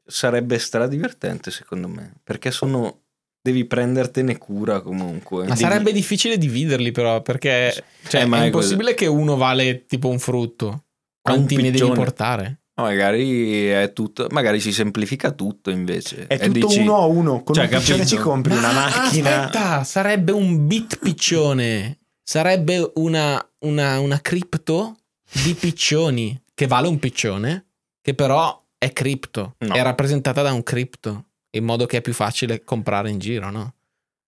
[0.07, 2.99] sarebbe stradivertente secondo me, perché sono...
[3.45, 5.39] Devi prendertene cura comunque.
[5.41, 7.73] Ma Devi- sarebbe difficile dividerli però perché
[8.07, 10.85] cioè, Eh, è impossibile che uno vale tipo un frutto.
[11.21, 11.95] Quanti ne devi piccione.
[11.95, 12.61] portare?
[12.77, 16.29] Magari è tutto, magari si semplifica tutto invece.
[16.29, 17.43] È E tutto dici- uno a uno.
[17.43, 18.17] Con Cioè, un piccione capito?
[18.17, 19.41] ci compri una Ma macchina.
[19.47, 21.99] Aspetta, sarebbe un bit piccione.
[22.23, 24.99] Sarebbe una, una, una cripto
[25.43, 27.65] di piccioni che vale un piccione,
[28.01, 29.57] che però è cripto.
[29.59, 29.75] No.
[29.75, 33.75] È rappresentata da un cripto, in modo che è più facile comprare in giro, no?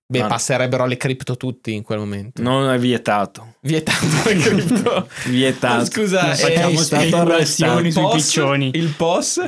[0.07, 0.27] Beh, No.
[0.27, 2.43] passerebbero le cripto tutti in quel momento.
[2.43, 3.55] Non è vietato.
[3.61, 5.09] Vietato le cripto.
[5.27, 5.85] Vietato.
[5.85, 8.15] Scusa, Non è facciamo stato speculazioni il sui POS?
[8.25, 8.71] piccioni.
[8.75, 9.39] Il POS?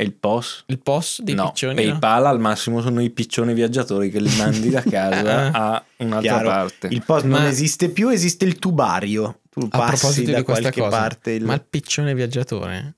[0.00, 0.64] E il POS?
[0.66, 1.74] Il POS dei no, piccioni?
[1.86, 1.90] no?
[1.92, 6.48] PayPal al massimo sono i piccioni viaggiatori che li mandi da casa a un'altra Chiaro.
[6.48, 6.88] parte.
[6.88, 9.40] Il post non Ma- esiste più, esiste il tubario.
[9.58, 11.30] Tu A proposito di questa qualche cosa, parte.
[11.32, 12.94] il- ma il piccione viaggiatore?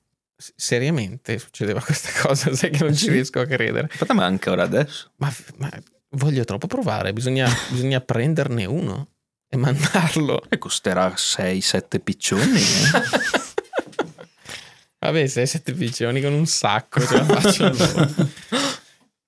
[0.55, 2.53] Seriamente succedeva questa cosa?
[2.55, 3.87] Sai che non ci riesco a credere.
[3.91, 5.11] Aspetta, ma anche ora adesso.
[5.17, 5.69] Ma, ma
[6.11, 7.13] voglio troppo provare.
[7.13, 9.07] Bisogna, bisogna prenderne uno
[9.47, 10.43] e mandarlo.
[10.49, 12.59] E costerà 6-7 piccioni.
[12.59, 13.39] eh.
[14.99, 17.71] Vabbè, 6-7 piccioni con un sacco ce la faccio.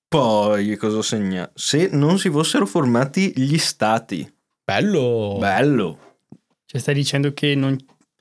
[0.08, 1.50] Poi cosa segna?
[1.54, 4.32] Se non si fossero formati gli stati.
[4.64, 5.36] Bello.
[5.40, 6.13] Bello.
[6.74, 7.78] Cioè stai dicendo che non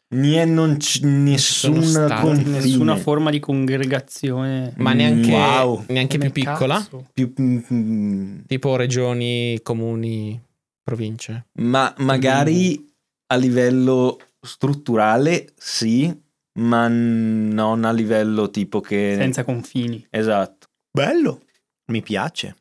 [0.09, 4.71] Nie- non c- nessuna stati, c'è nessuna forma di congregazione.
[4.77, 5.85] Ma neanche, Wow.
[5.87, 6.87] neanche più piccola?
[7.11, 10.39] più- mm, Tipo regioni, comuni,
[10.83, 11.47] province.
[11.53, 12.87] ma magari
[13.25, 16.15] a livello strutturale sì,
[16.59, 19.15] ma non a livello tipo che...
[19.17, 20.05] Senza confini.
[20.11, 20.67] Esatto.
[20.91, 21.41] Bello.
[21.87, 22.55] Mi piace.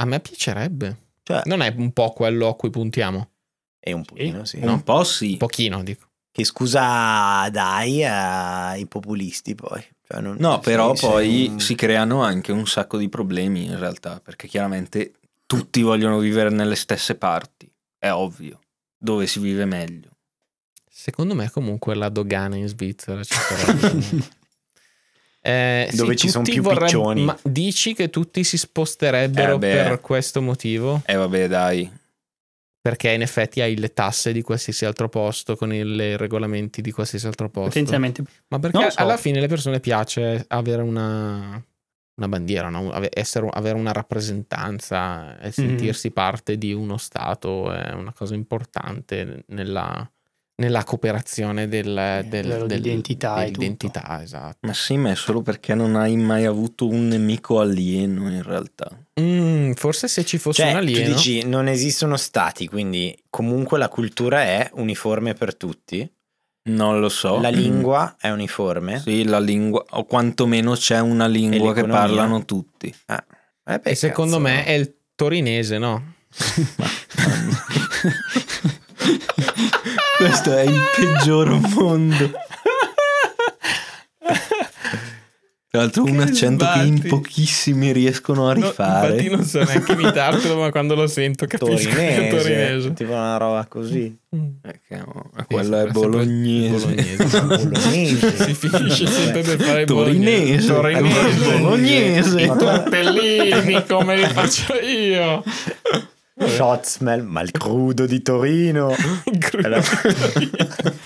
[0.00, 0.96] A me piacerebbe.
[1.22, 3.28] Cioè, Non è un po' quello a cui puntiamo?
[3.78, 4.58] È un pochino, sì.
[4.62, 5.32] Un po' sì.
[5.32, 6.06] Un pochino, dico.
[6.30, 9.82] Che scusa dai ai populisti poi.
[10.06, 11.66] Cioè, non- No, però sì, poi sì.
[11.66, 15.12] si creano anche un sacco di problemi in realtà, perché chiaramente
[15.46, 18.60] tutti vogliono vivere nelle stesse parti, è ovvio,
[18.96, 20.10] dove si vive meglio.
[20.90, 24.36] Secondo me comunque la dogana in Svizzera ci sarebbe.
[25.40, 27.24] Eh, Dove sì, ci son tutti più vorreb- piccioni.
[27.24, 29.68] Ma dici che tutti si sposterebbero Eh, beh.
[29.74, 31.02] per questo motivo?
[31.06, 31.90] E vabbè dai,
[32.80, 37.26] Perché in effetti hai le tasse di qualsiasi altro posto con i regolamenti di qualsiasi
[37.26, 37.70] altro posto.
[37.70, 38.22] Potenzialmente.
[38.48, 39.00] Ma perché so.
[39.00, 41.62] alla fine le persone piace avere una,
[42.18, 42.92] una bandiera, no?
[43.10, 50.08] Essere- avere una rappresentanza e sentirsi parte di uno Stato è una cosa importante nella,
[50.58, 53.58] nella cooperazione del, del, di del- identità e tutto.
[53.58, 54.58] dell'identità, esatto.
[54.66, 58.88] ma sì, ma è solo perché non hai mai avuto un nemico alieno in realtà.
[59.20, 61.14] Mm, forse se ci fosse Cioè, un tu alieno...
[61.14, 66.10] dici non esistono stati, quindi comunque la cultura è uniforme per tutti.
[66.70, 67.40] Non lo so.
[67.40, 68.98] La lingua è uniforme.
[68.98, 72.92] Sì, la lingua, o quantomeno c'è una lingua che parlano tutti.
[73.06, 73.24] Eh,
[73.78, 76.14] beh, e secondo cazzo, me è il torinese, no?
[80.18, 82.30] Questo è il peggior mondo.
[85.70, 87.08] Tra l'altro un accento che in sbatti.
[87.08, 89.10] pochissimi riescono a No, rifare.
[89.20, 92.92] infatti non so neanche imitartelo, ma quando lo sento capisco che è Torinese, torinese.
[92.94, 94.18] tipo una roba così.
[94.34, 94.46] Mm.
[94.64, 96.86] Eh, no, Sì, quello è bolognese.
[96.86, 97.40] bolognese.
[97.40, 98.44] Bolognese.
[98.44, 100.72] si finisce sempre per fare Torinese.
[100.72, 101.58] bolognese.
[101.58, 102.40] Bolognese.
[102.42, 105.42] I tortellini come li faccio io.
[106.46, 108.94] Shotsmel, ma il crudo di Torino.
[109.62, 109.82] Allora-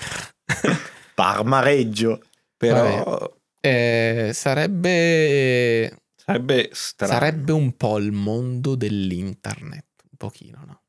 [1.14, 2.22] Parmareggio.
[2.56, 7.12] Però Eh, sarebbe sarebbe strano.
[7.12, 10.80] sarebbe un po' il mondo dell'internet, un pochino, no?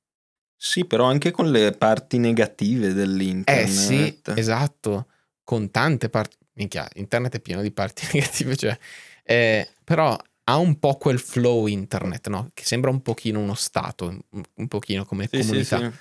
[0.55, 3.63] Sì, però anche con le parti negative dell'internet.
[3.63, 5.07] Eh sì, esatto,
[5.43, 6.37] con tante parti.
[6.55, 8.77] Minchia, internet è pieno di parti negative, cioè.
[9.23, 12.49] eh, però ha un po' quel flow internet, no?
[12.53, 15.79] Che sembra un pochino uno stato, un- pochino come Sì, sì, comunità.
[15.79, 15.91] sì.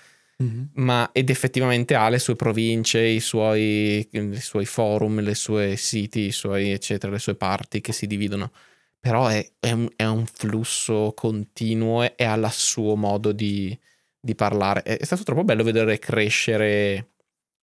[0.75, 6.21] Ma ed effettivamente ha le sue province, i suoi, i suoi forum, le sue siti,
[6.27, 8.51] i suoi eccetera, le sue parti che si dividono.
[8.99, 13.77] Però è, è un, è un flusso continuo e, ha il suo modo di,
[14.19, 14.83] di parlare.
[14.83, 17.11] È, è stato troppo bello vedere crescere,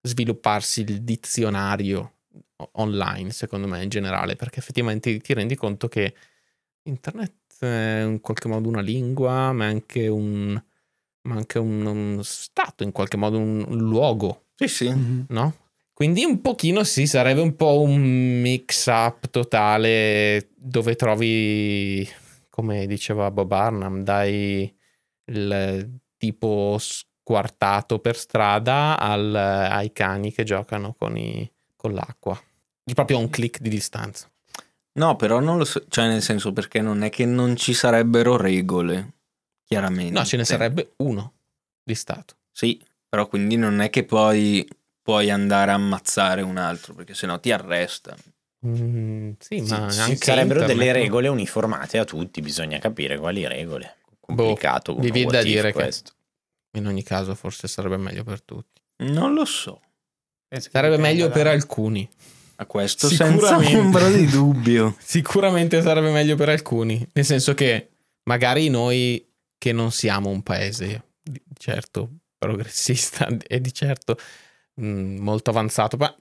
[0.02, 2.13] svilupparsi il dizionario
[2.74, 6.13] online, secondo me, in generale, perché effettivamente ti rendi conto che
[6.84, 10.62] internet è in qualche modo una lingua, ma è anche un,
[11.24, 15.26] ma anche un, un stato, in qualche modo un, un luogo, Sì, sì.
[15.30, 15.56] no?
[15.94, 22.08] Quindi un pochino sì, sarebbe un po' un mix up totale dove trovi,
[22.50, 24.74] come diceva Bob Arnam, dai
[25.26, 32.42] il tipo squartato per strada al- ai cani che giocano con, i- con l'acqua.
[32.94, 34.32] Proprio a un click di distanza.
[35.00, 38.36] No, però non lo so, cioè nel senso perché non è che non ci sarebbero
[38.36, 39.14] regole,
[39.64, 40.12] chiaramente.
[40.12, 41.34] No, ce ne sarebbe uno
[41.82, 42.36] di stato.
[42.52, 44.68] Sì, però quindi non è che poi
[45.02, 48.20] puoi andare a ammazzare un altro, perché sennò ti arrestano.
[48.68, 53.18] Mm, sì, Sì, ma ci anche sarebbero internet, delle regole uniformate a tutti, bisogna capire
[53.18, 53.96] quali regole.
[54.20, 54.96] Complicato.
[54.98, 56.12] mi viene what da dire che- questo.
[56.74, 58.82] In ogni caso, forse sarebbe meglio per tutti.
[58.98, 59.80] Non lo so.
[60.50, 62.08] Sarebbe meglio per alcuni.
[62.62, 64.93] A questo senza ombra di dubbio.
[65.00, 67.08] Sicuramente sarebbe meglio per alcuni.
[67.13, 67.89] Nel senso che
[68.24, 69.26] magari noi
[69.58, 74.17] che non siamo un paese, di certo, progressista e di certo
[74.74, 76.13] mh, molto avanzato, ma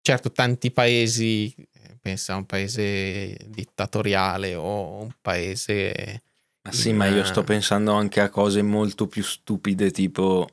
[0.00, 1.54] certo tanti paesi,
[2.00, 6.22] pensa a un paese dittatoriale o un paese...
[6.66, 10.48] Ma sì, ma io sto pensando anche a cose molto più stupide, tipo,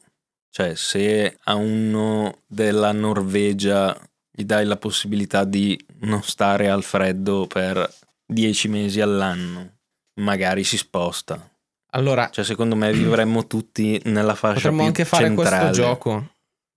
[0.52, 4.00] cioè, se a uno della Norvegia
[4.36, 7.88] gli dai la possibilità di non stare al freddo per
[8.26, 9.78] dieci mesi all'anno,
[10.16, 11.50] magari si sposta.
[11.92, 15.66] Allora, Cioè, secondo me vivremmo tutti nella fascia Potremmo anche fare centrale.
[15.66, 16.30] questo gioco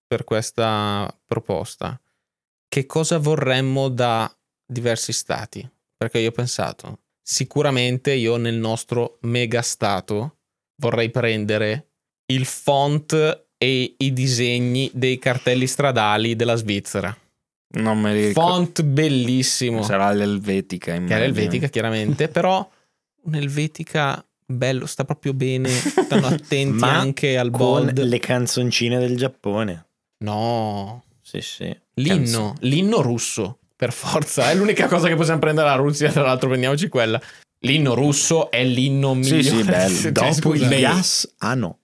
[0.07, 1.99] per questa proposta.
[2.69, 4.31] Che cosa vorremmo da
[4.67, 5.67] diversi stati?
[5.97, 10.37] Perché io ho pensato, sicuramente io nel nostro mega stato
[10.83, 11.87] vorrei prendere
[12.27, 17.17] il font e i disegni dei cartelli stradali della Svizzera.
[17.77, 18.51] Non me li ricordo.
[18.55, 19.83] Font bellissimo.
[19.83, 21.19] Sarà l'elvetica, Che è immagino.
[21.21, 22.69] l'elvetica chiaramente, però
[23.23, 28.03] un'elvetica bello, sta proprio bene, stanno attenti anche al Con bold.
[28.03, 29.87] le canzoncine del Giappone.
[30.25, 31.77] No, Sì, sì.
[31.95, 32.17] L'inno,
[32.55, 32.55] Canzoni.
[32.61, 34.51] l'inno russo, per forza.
[34.51, 37.21] È l'unica cosa che possiamo prendere alla Russia, tra l'altro prendiamoci quella.
[37.61, 39.57] L'inno russo è l'inno Sì, migliore.
[39.59, 39.97] sì, bello.
[40.01, 41.79] Cioè, Dopo scusa, il lei- gas, ah no.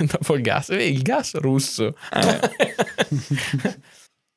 [0.00, 0.70] Dopo il gas.
[0.70, 1.94] Eh, Il gas russo.
[2.12, 2.50] Eh.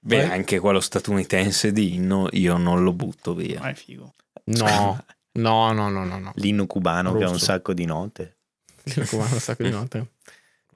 [0.03, 3.59] Beh, Poi- anche quello statunitense di inno io non lo butto via.
[3.59, 4.13] Ma è figo.
[4.45, 6.17] no, no, no, no, no.
[6.19, 6.31] no.
[6.35, 7.45] L'inno cubano che ha un Russo.
[7.45, 8.37] sacco di note.
[8.83, 10.11] L'inno cubano, un sacco di note.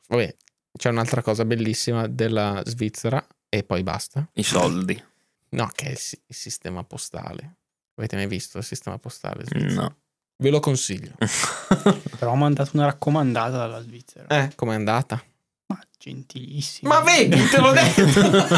[0.08, 0.36] Vabbè,
[0.78, 4.30] c'è un'altra cosa bellissima della Svizzera e poi basta.
[4.34, 5.04] I soldi.
[5.50, 7.56] No, che è il, si- il sistema postale.
[7.96, 9.44] Avete mai visto il sistema postale?
[9.46, 9.82] svizzero?
[9.82, 9.96] No.
[10.38, 11.14] Ve lo consiglio.
[12.20, 14.28] Però ho mandato una raccomandata dalla Svizzera.
[14.28, 15.24] Eh, com'è andata?
[15.68, 16.90] Ma gentilissimo.
[16.92, 18.04] Ma vedi, te l'ho detto.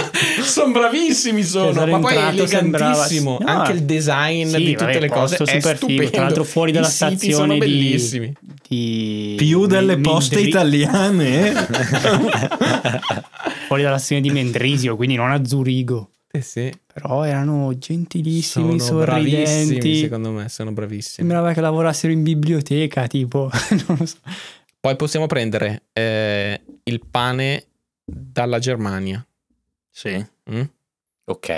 [0.43, 3.37] sono bravissimi sono, Cioè, ma poi è sembrava- elegantissimo.
[3.39, 5.75] No, Anche il design sì, di tutte vabbè, le cose è super figo.
[5.75, 6.09] stupendo.
[6.11, 8.33] Tra l'altro fuori dalla I stazione sono di- bellissimi.
[8.67, 9.33] Di...
[9.37, 11.53] Più delle Men- poste Mendri- italiane.
[13.67, 16.11] Fuori dalla stazione di Mendrisio, quindi non a Zurigo.
[16.29, 19.99] Eh sì, Però erano gentilissimi, sono sorridenti.
[19.99, 21.15] secondo me, sono bravissimi.
[21.27, 23.49] Sembrava che lavorassero in biblioteca, tipo.
[23.87, 24.17] non lo so.
[24.87, 27.65] Poi possiamo prendere eh, il pane
[28.05, 29.21] dalla Germania
[29.91, 30.25] sì.
[30.49, 30.61] mm?
[31.25, 31.49] Ok.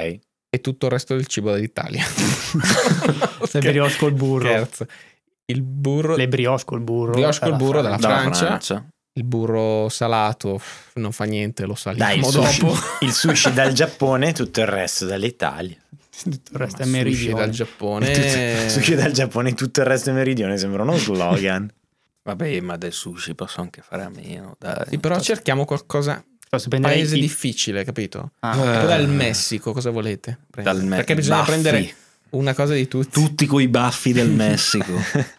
[0.49, 2.03] e tutto il resto del cibo dall'Italia.
[3.51, 4.47] Le brioche col burro.
[4.47, 4.87] Scherzo.
[5.45, 7.11] Il burro, Le brioche col burro.
[7.11, 7.97] Brioche col dalla burro Francia.
[7.97, 8.45] dalla Dalla Francia.
[8.47, 8.89] Francia.
[9.13, 10.59] il burro salato
[10.95, 12.77] non fa niente, lo Dai, saliamo il sushi, dopo.
[13.05, 15.77] il sushi dal Giappone, tutto il resto dall'Italia.
[16.23, 17.39] Tutto il resto è Ma sushi meridione.
[17.41, 18.69] dal Giappone.
[18.69, 21.71] Sushi dal Giappone e tutto il resto è meridione, sembra uno slogan.
[22.23, 24.86] Vabbè, ma del sushi posso anche fare a meno, dai.
[24.89, 26.23] Sì, però cerchiamo qualcosa.
[26.67, 28.32] Prendere Paese i- difficile, capito?
[28.39, 28.53] Ah.
[28.53, 30.39] Tipo dal Messico, cosa volete?
[30.62, 31.49] Dal Me- Perché bisogna baffi.
[31.51, 31.93] prendere
[32.32, 33.10] una cosa di tutti.
[33.12, 34.93] Tutti coi baffi del Messico.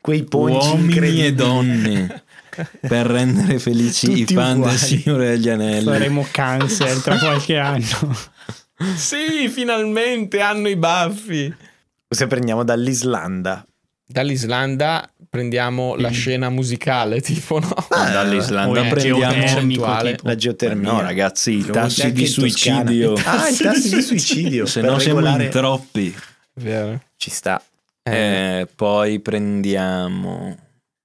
[0.00, 2.24] Quei ponci Uomini e donne.
[2.80, 4.76] Per rendere felici Tutti i fan uguali.
[4.76, 5.84] del Signore degli Anelli.
[5.84, 8.16] faremo cancer tra qualche anno.
[8.96, 11.54] Sì, finalmente hanno i baffi.
[12.08, 13.64] Se prendiamo dall'Islanda.
[14.10, 17.72] Dall'Islanda prendiamo la scena musicale, tipo, no?
[17.90, 19.86] Ah, Dall'Islanda o è prendiamo geotermico.
[20.22, 20.90] La geotermia.
[20.92, 23.12] No, ragazzi, i tassi di suicidio.
[23.24, 24.66] Ah, i tassi di suicidio.
[24.66, 26.14] Se no siamo in troppi.
[26.54, 27.00] Vero.
[27.16, 27.62] Ci sta.
[28.02, 28.12] Eh,
[28.60, 30.56] Eh, poi prendiamo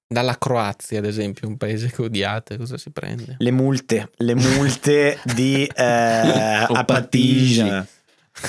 [0.07, 3.35] Dalla Croazia, ad esempio, un paese che odiate, cosa si prende?
[3.37, 7.59] Le multe, le multe di eh, a Patigi.
[7.61, 7.87] Patigi,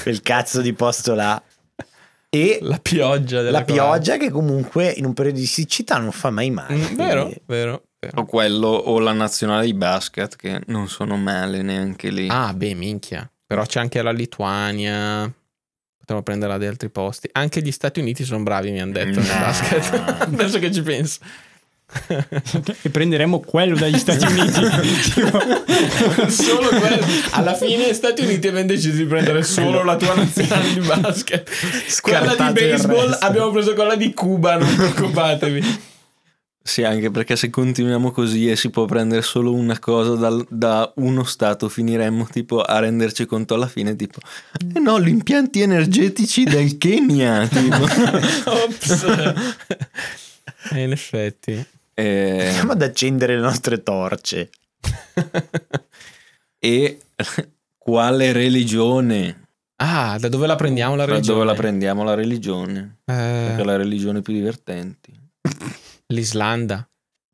[0.03, 1.43] quel cazzo di posto là.
[2.37, 6.31] E La pioggia della la pioggia che comunque in un periodo di siccità non fa
[6.31, 6.75] mai male.
[6.75, 8.21] Mm, vero, quindi- vero, vero.
[8.21, 12.27] o quello o la nazionale di basket che non sono male neanche lì.
[12.31, 13.31] Ah, beh, minchia.
[13.47, 15.33] Però c'è anche la Lituania.
[15.99, 17.29] Potremmo prenderla da altri posti.
[17.33, 19.19] Anche gli Stati Uniti sono bravi, mi hanno detto.
[19.21, 19.93] nel basket.
[20.33, 21.21] Adesso che ci penso.
[22.83, 24.61] E prenderemo quello dagli Stati Uniti.
[26.31, 27.07] Solo quello.
[27.31, 31.49] Alla fine, Stati Uniti abbiamo deciso di prendere solo la tua nazionale di basket.
[32.01, 35.95] Quella di baseball abbiamo preso quella di Cuba, non preoccupatevi.
[36.67, 40.93] Sì, anche perché se continuiamo così e si può prendere solo una cosa dal- da
[40.97, 44.19] uno stato, finiremmo tipo a renderci conto alla fine, tipo,
[44.75, 47.47] eh no, gli impianti energetici del Kenya.
[47.49, 47.85] tipo.
[48.51, 49.07] Ops.
[50.73, 51.65] Eh, in effetti.
[51.99, 54.51] Eh, Andiamo ad accendere le nostre torce.
[56.59, 56.99] e
[57.79, 59.45] quale religione?
[59.77, 61.39] Ah, da dove la prendiamo la Da religione?
[61.39, 62.99] dove la prendiamo la religione?
[63.05, 65.11] Perché è Eh, la religione più divertente.
[66.09, 66.89] L'Islanda.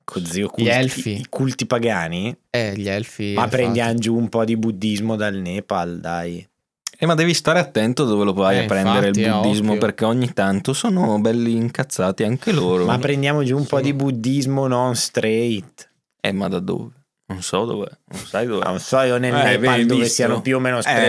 [0.04, 1.20] Così, Gli elfi.
[1.20, 2.36] I culti pagani.
[2.50, 3.32] Eh, gli elfi.
[3.34, 6.46] Ma prendiamo giù un po' di buddismo dal Nepal, dai.
[7.02, 10.04] Eh, ma devi stare attento dove lo vai Eh, a prendere infatti, il buddismo perché
[10.04, 12.84] ogni tanto sono belli incazzati anche loro.
[12.84, 15.88] Ma prendiamo giù un po' Sono- di buddismo non straight.
[16.20, 16.90] eh, ma da dove?
[17.26, 17.88] Non so dove.
[18.06, 18.62] Non sai dove.
[18.64, 20.14] Non so io nel Eh, Nepal dove visto?
[20.14, 21.02] siano più o meno straight.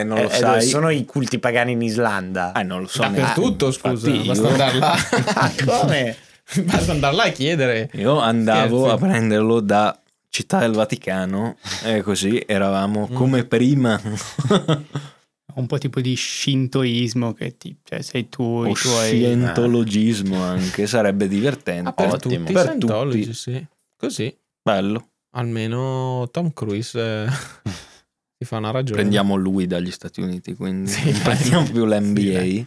[0.00, 0.62] Eh, non lo Eh, eh, dove sai.
[0.62, 2.52] sono i culti pagani in Islanda.
[2.52, 3.00] Eh, non lo so.
[3.02, 4.08] Dappertutto, scusa.
[4.08, 4.96] Infatti Basta io- andare là.
[5.66, 6.16] Come?
[6.64, 7.90] Basta andare là e chiedere.
[7.94, 8.94] Io andavo Scherzi.
[9.04, 9.98] a prenderlo da
[10.30, 13.14] Città del Vaticano e così eravamo Mm.
[13.14, 14.00] come prima.
[15.56, 20.86] un po' tipo di shintoismo che ti, cioè sei tu o i tuoi scientologismo anche,
[20.86, 21.88] sarebbe divertente.
[21.88, 22.44] Ah, per Ottimo.
[22.44, 23.32] tutti, Per tutti.
[23.34, 23.66] sì.
[23.96, 24.36] Così.
[24.62, 25.10] Bello.
[25.36, 27.28] Almeno Tom Cruise eh,
[28.38, 29.00] si fa una ragione.
[29.00, 32.40] Prendiamo lui dagli Stati Uniti, quindi Sì, non prendiamo più l'NBA.
[32.40, 32.66] Sì.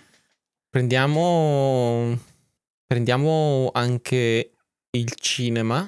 [0.69, 2.17] Prendiamo.
[2.85, 4.51] Prendiamo anche
[4.91, 5.85] il cinema.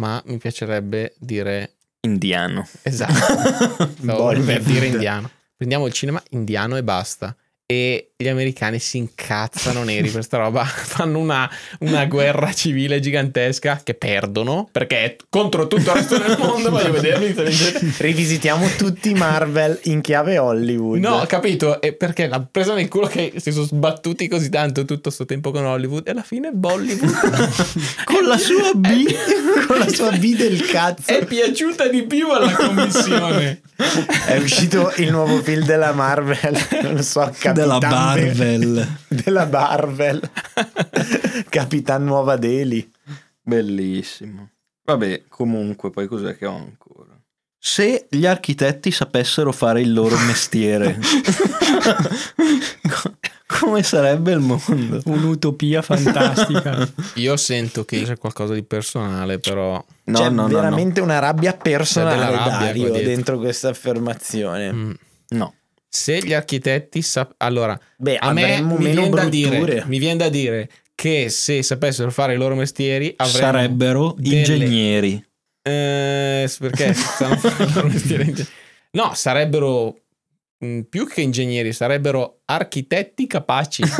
[0.00, 1.74] Ma mi piacerebbe dire.
[2.00, 2.66] Indiano.
[2.82, 3.92] Esatto.
[4.04, 5.30] Per dire indiano.
[5.64, 7.34] Prendiamo il cinema indiano e basta.
[7.66, 10.62] E gli americani si incazzano neri per sta roba.
[10.68, 16.36] Fanno una, una guerra civile gigantesca che perdono perché è contro tutto il resto del
[16.38, 16.68] mondo.
[16.68, 17.34] Voglio vederli.
[17.96, 21.00] Rivisitiamo tutti Marvel in chiave Hollywood.
[21.00, 21.80] No, capito.
[21.80, 25.50] E perché l'ha presa nel culo che si sono sbattuti così tanto tutto sto tempo
[25.50, 26.06] con Hollywood.
[26.06, 27.10] E alla fine Bollywood
[28.04, 29.06] Con la sua B.
[29.66, 31.10] con la sua B del cazzo.
[31.10, 33.62] è piaciuta di più alla commissione.
[34.26, 38.96] È uscito il nuovo film della Marvel, non so, Capitan Della Marvel.
[39.08, 40.30] della Marvel.
[41.48, 42.88] Capitan Nuova Delhi.
[43.42, 44.50] Bellissimo.
[44.84, 47.12] Vabbè, comunque, poi cos'è che ho ancora?
[47.58, 50.98] Se gli architetti sapessero fare il loro mestiere,
[53.58, 55.00] come sarebbe il mondo?
[55.04, 56.88] un'utopia fantastica.
[57.16, 59.82] Io sento che c'è qualcosa di personale, però.
[60.04, 60.54] No, C'è no, no, no.
[60.54, 64.72] veramente una rabbia personale C'è rabbia Dario, dentro questa affermazione.
[64.72, 64.90] mm.
[65.28, 65.54] No.
[65.88, 70.28] Se gli architetti sap- allora Beh, a me mi viene, da dire, mi viene da
[70.28, 75.24] dire che se sapessero fare i loro mestieri Sarebbero delle- ingegneri.
[75.62, 78.34] Eh, perché stanno facendo il loro mestiere?
[78.90, 79.96] No, sarebbero
[80.88, 83.82] più che ingegneri, sarebbero architetti capaci.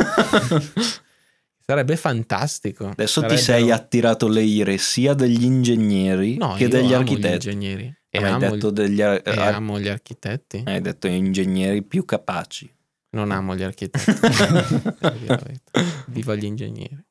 [1.67, 2.89] Sarebbe fantastico.
[2.89, 7.47] Adesso ti Sarebbero- sei attirato le ire sia degli ingegneri No, che degli amo architetti.
[7.49, 7.95] Gli ingegneri.
[8.09, 10.61] E, Hai amo, detto gli, degli ar- e amo gli architetti.
[10.65, 12.71] hai detto ingegneri più capaci.
[13.09, 14.11] Non amo gli architetti.
[16.07, 17.03] Viva gli ingegneri.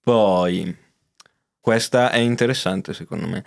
[0.00, 0.76] Poi,
[1.60, 3.44] questa è interessante secondo me.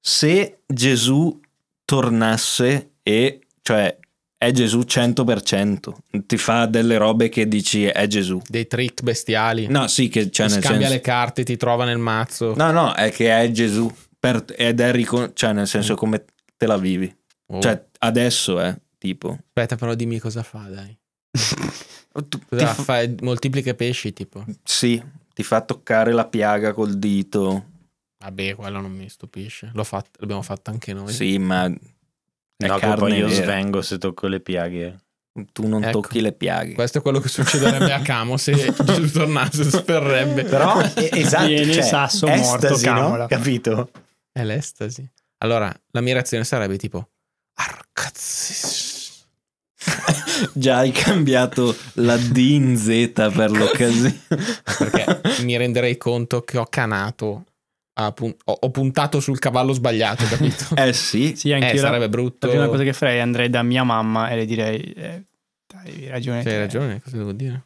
[0.00, 1.38] Se Gesù
[1.84, 3.96] tornasse e, cioè,
[4.46, 5.92] è Gesù 100%.
[6.26, 8.40] Ti fa delle robe che dici è Gesù.
[8.46, 9.66] Dei trick bestiali.
[9.68, 10.94] No, sì, che cioè, nel Scambia senso...
[10.94, 12.54] le carte, ti trova nel mazzo.
[12.56, 13.90] No, no, è che è Gesù.
[14.18, 16.24] Per- ed è ricon- cioè, nel senso come
[16.56, 17.14] te la vivi.
[17.46, 17.60] Oh.
[17.60, 19.38] Cioè, adesso è tipo.
[19.46, 20.96] Aspetta, però dimmi cosa fa, dai.
[22.28, 23.08] Tu- Cosa ti fa- fa?
[23.22, 24.44] Moltiplica pesci, tipo.
[24.62, 25.02] Sì,
[25.34, 27.72] ti fa toccare la piaga col dito.
[28.24, 29.70] Vabbè, quello non mi stupisce.
[29.74, 31.12] L'ho fatto, l'abbiamo fatto anche noi.
[31.12, 31.70] Sì, ma.
[32.64, 33.42] È No, carne poi io vera.
[33.42, 34.98] svengo se tocco le piaghe.
[35.52, 36.00] Tu non Ecco.
[36.00, 36.74] tocchi le piaghe.
[36.74, 38.52] Questo è quello che succederebbe a Camo se
[38.84, 40.44] Gesù tornasse, sperrebbe.
[40.44, 42.92] Però, esatto, Viene cioè, sasso morto, estasi, no?
[42.94, 43.26] camola.
[43.26, 43.90] Capito?
[44.32, 45.08] È l'estasi.
[45.38, 47.08] Allora, la mia reazione sarebbe tipo...
[47.56, 48.92] Arcazzis.
[50.52, 54.20] Già hai cambiato la D in Z per l'occasione.
[54.78, 57.44] Perché mi renderei conto che ho canato.
[58.14, 60.74] Pun- ho, ho puntato sul cavallo sbagliato, capito?
[60.76, 61.34] eh sì.
[61.36, 62.48] Sì, anche Eh, la, sarebbe la brutto.
[62.48, 65.24] prima cosa che farei andrei da mia mamma e le direi eh,
[65.66, 66.38] dai, hai ragione.
[66.40, 67.64] Hai ragione, cosa devo dire?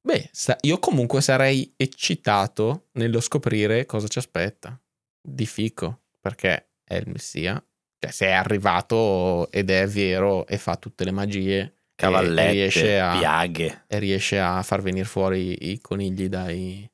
[0.00, 4.78] Beh, sa- io comunque sarei eccitato nello scoprire cosa ci aspetta.
[5.20, 7.62] Di fico, perché è il Messia.
[7.98, 12.98] Cioè, se è arrivato ed è vero e fa tutte le magie e Cavallette, riesce
[13.00, 16.86] a, piaghe, e riesce a far venire fuori i conigli dai,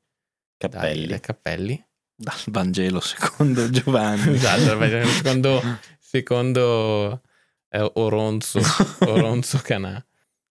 [0.57, 1.07] cappelli.
[1.09, 1.85] dai cappelli.
[2.23, 4.35] Dal Vangelo secondo Giovanni.
[4.35, 5.62] esatto, secondo,
[5.99, 7.23] secondo
[7.71, 8.61] eh, Oronzo,
[9.01, 10.05] Oronzo Canà.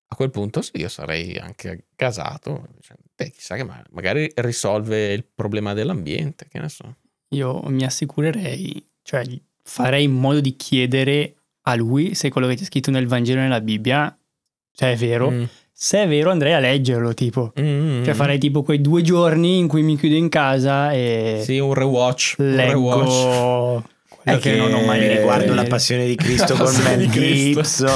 [0.09, 2.69] A quel punto sì, io sarei anche gasato.
[2.79, 6.95] Cioè, beh, chissà che ma- magari risolve il problema dell'ambiente, che ne so.
[7.31, 9.25] Io mi assicurerei, cioè
[9.63, 13.43] farei in modo di chiedere a lui se quello che c'è scritto nel Vangelo e
[13.43, 14.17] nella Bibbia
[14.77, 15.31] se è vero.
[15.31, 15.43] Mm.
[15.73, 17.51] Se è vero andrei a leggerlo, tipo.
[17.59, 18.15] Mm, Cioè mm.
[18.17, 22.35] farei tipo quei due giorni in cui mi chiudo in casa e Sì, un rewatch.
[22.37, 23.07] Un rewatch.
[23.07, 23.83] leggo
[24.23, 27.09] È che, non ho mai riguardo la passione di Cristo con Mel.
[27.09, 27.87] Gibson.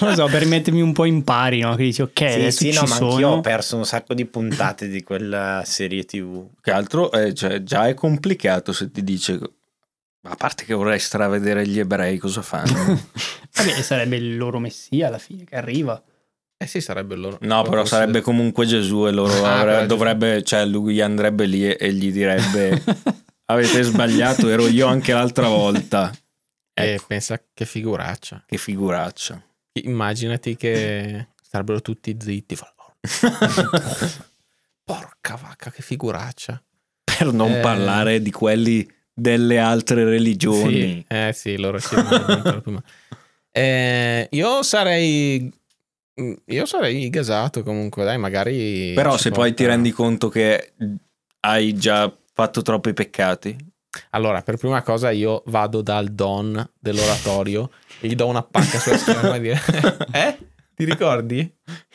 [0.00, 1.76] Non lo so, per mettermi un po' in pari, no?
[1.76, 3.28] Che dici, ok, sì, adesso sì, ci no, ma anch'io sono.
[3.34, 6.44] ho perso un sacco di puntate di quella serie TV.
[6.60, 9.38] Che altro, eh, cioè, già è complicato se ti dice.
[10.24, 12.72] A parte che vorrei stravedere gli ebrei, cosa fanno?
[13.54, 16.00] Vabbè, sarebbe il loro messia alla fine che arriva.
[16.56, 17.38] Eh sì, sarebbe loro.
[17.40, 21.66] No, però sarebbe comunque Gesù e loro Ah, avre- però dovrebbe, cioè lui andrebbe lì
[21.66, 22.80] e, e gli direbbe
[23.46, 26.10] avete sbagliato, ero io anche l'altra volta.
[26.74, 28.44] E Ecco, pensa che figuraccia.
[28.46, 29.42] che figuraccia.
[29.82, 32.56] Immaginati che starebbero tutti zitti.
[34.84, 36.62] Porca vacca, che figuraccia.
[37.04, 37.60] per non Eh.
[37.60, 38.90] parlare di quelli
[39.22, 40.80] delle altre religioni.
[40.80, 41.94] Sì, eh sì, loro ci.
[43.54, 45.52] Eh, io sarei
[46.46, 50.72] io sarei gasato comunque, dai, magari Però se poi ti porta- rendi conto che
[51.40, 53.54] hai già fatto troppi peccati,
[54.10, 57.70] Allora, per prima cosa io vado dal don dell'oratorio
[58.00, 59.60] e gli do una pacca sulla schiena e dire
[60.12, 60.38] "Eh?
[60.74, 61.38] Ti ricordi?"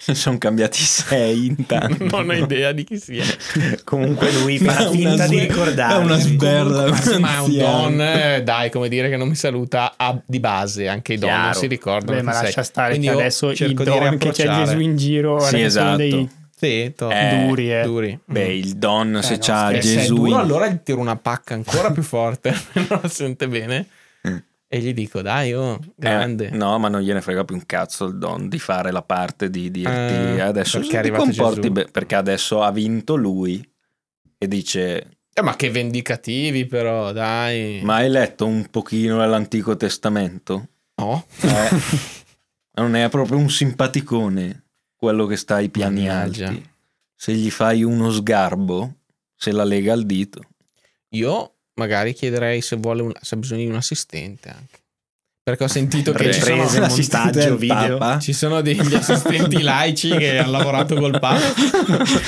[0.07, 2.03] ne sono cambiati sei intanto.
[2.05, 3.23] Non ho idea di chi sia.
[3.84, 5.93] Comunque lui fa Una finta di ricordare.
[5.93, 6.86] è una sberla.
[7.19, 10.88] Ma, è un don, eh, dai, come dire che non mi saluta a- di base,
[10.88, 12.17] anche i don non si ricordano.
[12.17, 12.43] Beh, ma sei.
[12.43, 14.47] lascia stare Quindi che adesso i don che c'è.
[14.47, 15.97] Gesù in giro Sì, esatto.
[15.97, 17.84] dei Sì, to- Eh, duri, eh.
[17.84, 18.19] duri.
[18.25, 20.99] Beh, il don se no, c'ha scherzi, Se è Gesù duro, in- allora gli tiro
[20.99, 23.86] una pacca ancora più forte, non la sente bene.
[24.70, 26.47] E gli dico, dai, oh, grande.
[26.49, 29.49] Eh, no, ma non gliene frega più un cazzo il don di fare la parte
[29.49, 33.65] di dirti Eh, adesso perché ti comporti bene", perché adesso ha vinto lui
[34.38, 37.80] e dice Eh, ma che vendicativi, però, dai.
[37.84, 40.68] ma hai letto un pochino l'Antico Testamento?
[40.95, 41.26] no.
[41.41, 41.70] Eh,
[42.78, 44.65] non è proprio un simpaticone
[44.97, 46.47] quello che sta ai piani Mannaggia.
[46.49, 46.70] alti.
[47.15, 48.95] Se gli fai uno sgarbo,
[49.36, 50.41] se la lega al dito.
[51.09, 54.80] Io magari chiederei se vuole un- se ha bisogno di un assistente anche.
[55.47, 57.97] Perché ho sentito che ci sono, montaggio del video.
[57.97, 58.19] Papa.
[58.19, 61.39] ci sono degli assistenti laici che hanno lavorato col Papa.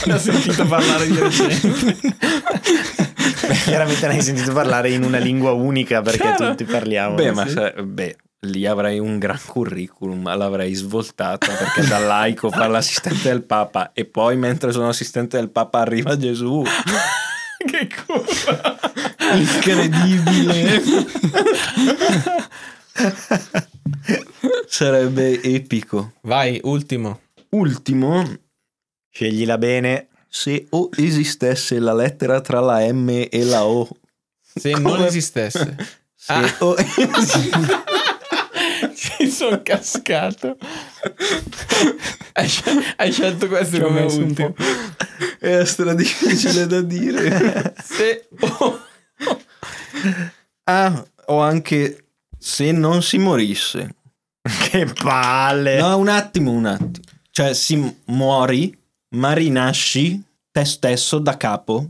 [0.05, 1.97] Ne ho sentito parlare di recente.
[3.65, 6.49] Chiaramente ne hai sentito parlare in una lingua unica perché Chiaro.
[6.51, 7.15] tutti parliamo.
[7.15, 7.51] Beh, ma sì.
[7.53, 13.27] se- beh, lì avrei un gran curriculum, ma l'avrei svoltata perché da laico fare l'assistente
[13.27, 16.63] del Papa e poi mentre sono assistente del Papa arriva Gesù.
[17.69, 18.78] che curva.
[19.35, 20.81] Incredibile.
[24.67, 26.13] Sarebbe epico.
[26.21, 27.21] Vai, ultimo.
[27.49, 28.23] Ultimo,
[29.09, 30.07] Sceglila bene.
[30.29, 33.87] se o esistesse la lettera tra la M e la O.
[34.41, 35.75] Se Come- non esistesse.
[36.15, 36.53] Se Ah.
[36.59, 36.75] o
[38.93, 40.57] Ci sono cascato.
[42.33, 44.53] hai, scel- hai scelto questo Ci come ultimo.
[45.39, 47.73] è stra difficile da dire.
[47.83, 48.27] Se
[48.59, 48.79] oh,
[50.69, 52.05] Ah, o anche
[52.37, 53.95] se non si morisse.
[54.69, 55.79] che palle.
[55.79, 57.05] No, un attimo, un attimo.
[57.31, 58.77] Cioè, si muori,
[59.15, 61.89] ma rinasci te stesso da capo.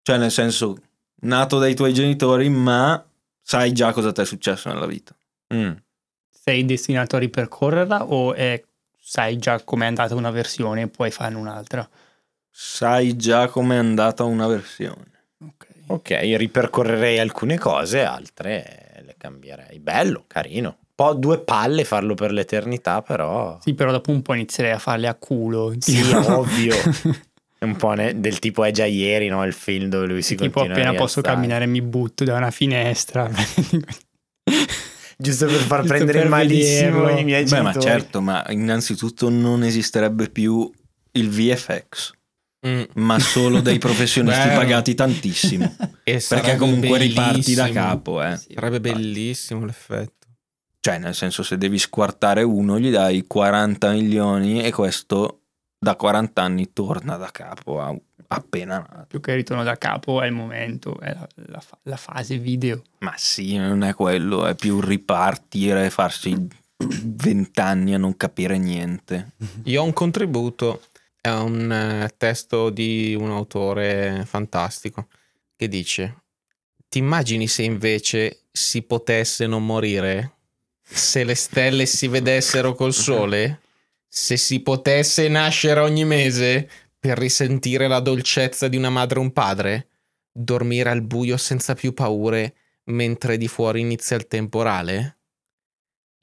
[0.00, 0.78] Cioè, nel senso,
[1.22, 3.02] nato dai tuoi genitori, ma
[3.42, 5.14] sai già cosa ti è successo nella vita.
[5.52, 5.72] Mm.
[6.30, 8.62] Sei destinato a ripercorrerla o è-
[8.98, 11.86] sai già com'è andata una versione e puoi farne un'altra?
[12.50, 15.12] Sai già com'è andata una versione.
[15.86, 16.10] Ok.
[16.36, 19.78] Ripercorrerei alcune cose, altre le cambierei.
[19.80, 20.68] Bello, carino.
[20.80, 23.58] Un po' due palle farlo per l'eternità, però...
[23.60, 25.74] Sì, però dopo un po' inizierei a farle a culo.
[25.78, 26.74] Sì, tipo- ovvio.
[27.58, 29.44] È un po' ne- del tipo è già ieri, no?
[29.44, 32.50] Il film dove lui si tipo continua a appena posso camminare mi butto da una
[32.52, 33.28] finestra.
[35.16, 37.18] Giusto per far Giusto prendere per malissimo vederlo.
[37.20, 37.84] i miei Beh, ma genitori.
[37.84, 40.70] certo, ma innanzitutto non esisterebbe più
[41.12, 42.12] il VFX,
[42.66, 42.82] Mm.
[42.94, 45.76] ma solo dei professionisti pagati tantissimo.
[46.06, 47.86] E Perché comunque riparti da bellissimo.
[47.86, 48.36] capo, eh.
[48.36, 50.26] Sarebbe bellissimo l'effetto.
[50.80, 55.40] Cioè, nel senso, se devi squartare uno, gli dai 40 milioni e questo
[55.78, 57.94] da 40 anni torna da capo a
[58.28, 59.06] appena nato.
[59.08, 62.82] Più che ritorno da capo è il momento, è la, la la fase video.
[62.98, 66.46] Ma sì, non è quello, è più ripartire e farsi
[66.76, 69.32] 20 anni a non capire niente.
[69.64, 70.82] Io ho un contributo,
[71.24, 75.08] è un eh, testo di un autore fantastico
[75.56, 76.24] che dice:
[76.86, 80.32] Ti immagini se invece si potesse non morire?
[80.82, 83.62] Se le stelle si vedessero col sole?
[84.06, 86.68] Se si potesse nascere ogni mese
[86.98, 89.88] per risentire la dolcezza di una madre o un padre?
[90.30, 92.54] Dormire al buio senza più paure
[92.84, 95.20] mentre di fuori inizia il temporale?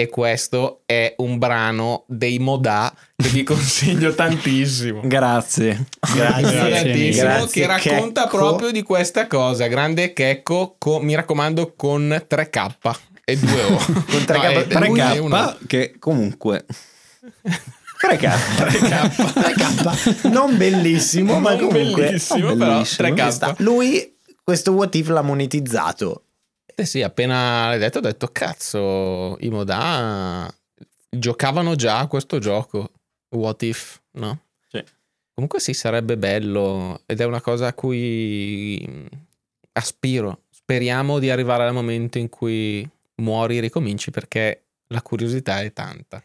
[0.01, 5.01] E questo è un brano dei Modà che vi consiglio tantissimo.
[5.03, 5.85] Grazie.
[6.15, 8.37] Grazie, Tantissimo, grazie, che racconta Checco.
[8.37, 9.67] proprio di questa cosa.
[9.67, 12.71] Grande Checco, co- mi raccomando, con 3K
[13.23, 13.75] e 2 O.
[13.85, 16.65] Con 3K, No, è- è lui è uno- 3K che comunque
[18.01, 18.31] 3K.
[19.35, 20.29] 3K.
[20.31, 22.05] Non bellissimo, ma Non comunque...
[22.07, 23.13] bellissimo, bellissimo.
[23.13, 23.29] però 3K.
[23.29, 26.23] Sta- Lui questo what if l'ha monetizzato.
[26.75, 30.53] Eh sì, appena l'hai detto, ho detto cazzo, i Modà
[31.09, 32.91] giocavano già a questo gioco.
[33.29, 34.45] What if, no?
[34.67, 34.83] Sì.
[35.33, 39.05] Comunque sì, sarebbe bello ed è una cosa a cui mm,
[39.73, 40.43] aspiro.
[40.49, 46.23] Speriamo di arrivare al momento in cui muori e ricominci perché la curiosità è tanta.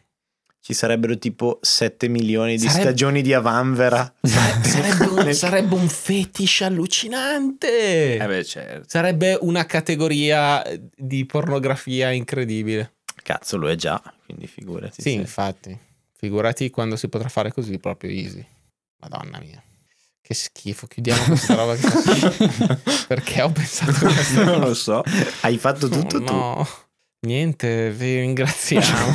[0.67, 4.13] Ci sarebbero tipo 7 milioni di Sarebbe- stagioni di Avanvera.
[4.19, 8.17] Sarebbe un, sarebbe un fetish allucinante.
[8.17, 8.83] Eh beh, certo.
[8.85, 10.61] Sarebbe una categoria
[10.93, 12.95] di pornografia incredibile.
[13.23, 15.01] Cazzo, lo è già, quindi figurati.
[15.01, 15.79] Sì, se- infatti.
[16.17, 18.45] Figurati quando si potrà fare così proprio easy.
[18.99, 19.63] Madonna mia.
[20.21, 22.77] Che schifo, chiudiamo questa roba che fa.
[23.07, 25.01] Perché ho pensato a questa Non lo so.
[25.43, 26.67] Hai fatto tutto Oh, no.
[27.21, 29.13] Niente, vi ringraziamo.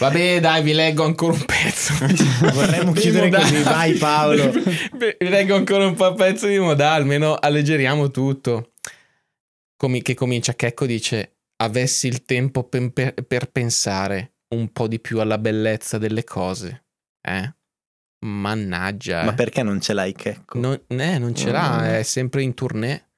[0.00, 1.92] Vabbè, dai, vi leggo ancora un pezzo.
[2.54, 3.42] Vorremmo chiudere Modà.
[3.42, 4.50] così, vai Paolo.
[4.96, 8.72] Vi leggo ancora un po' pezzo di Modà, almeno alleggeriamo tutto.
[9.76, 15.00] Comi- che comincia, Checco dice, avessi il tempo pen- per, per pensare un po' di
[15.00, 16.86] più alla bellezza delle cose.
[17.20, 17.54] Eh?
[18.24, 19.24] Mannaggia.
[19.24, 19.34] Ma eh.
[19.34, 20.58] perché non ce l'hai, Checco?
[20.58, 23.08] Non, eh, non ce l'ha, è sempre in tournée.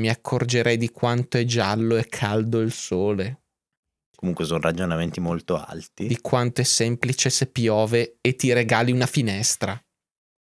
[0.00, 3.42] Mi accorgerei di quanto è giallo e caldo il sole,
[4.18, 6.08] Comunque sono ragionamenti molto alti.
[6.08, 9.80] di quanto è semplice se piove e ti regali una finestra.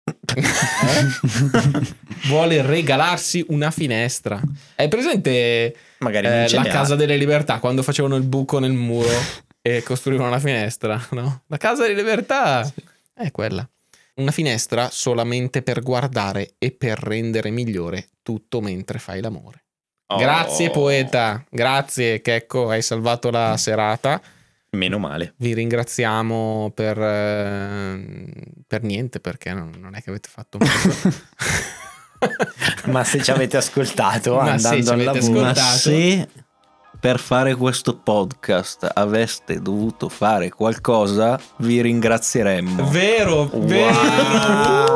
[2.29, 4.41] Vuole regalarsi una finestra.
[4.75, 9.09] Hai presente eh, la casa delle libertà quando facevano il buco nel muro
[9.61, 11.07] e costruivano la finestra?
[11.11, 11.43] No?
[11.47, 12.65] La casa delle libertà
[13.13, 13.69] è quella.
[14.15, 19.65] Una finestra solamente per guardare e per rendere migliore tutto mentre fai l'amore.
[20.17, 20.71] Grazie Oh.
[20.71, 24.19] poeta, grazie Checco, hai salvato la serata.
[24.71, 25.33] Meno male.
[25.37, 28.33] Vi ringraziamo per, eh,
[28.67, 31.13] per niente perché non, non è che avete fatto molto.
[32.91, 36.27] Ma se ci avete ascoltato Ma andando ci al avete lavoro, se
[36.99, 42.89] per fare questo podcast aveste dovuto fare qualcosa, vi ringrazieremmo.
[42.89, 44.87] vero, vero.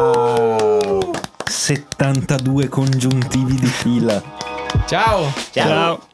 [1.46, 4.53] 72 congiuntivi di fila.
[4.88, 5.32] Ciao.
[5.52, 5.68] Ciao.
[5.68, 6.13] Ciao.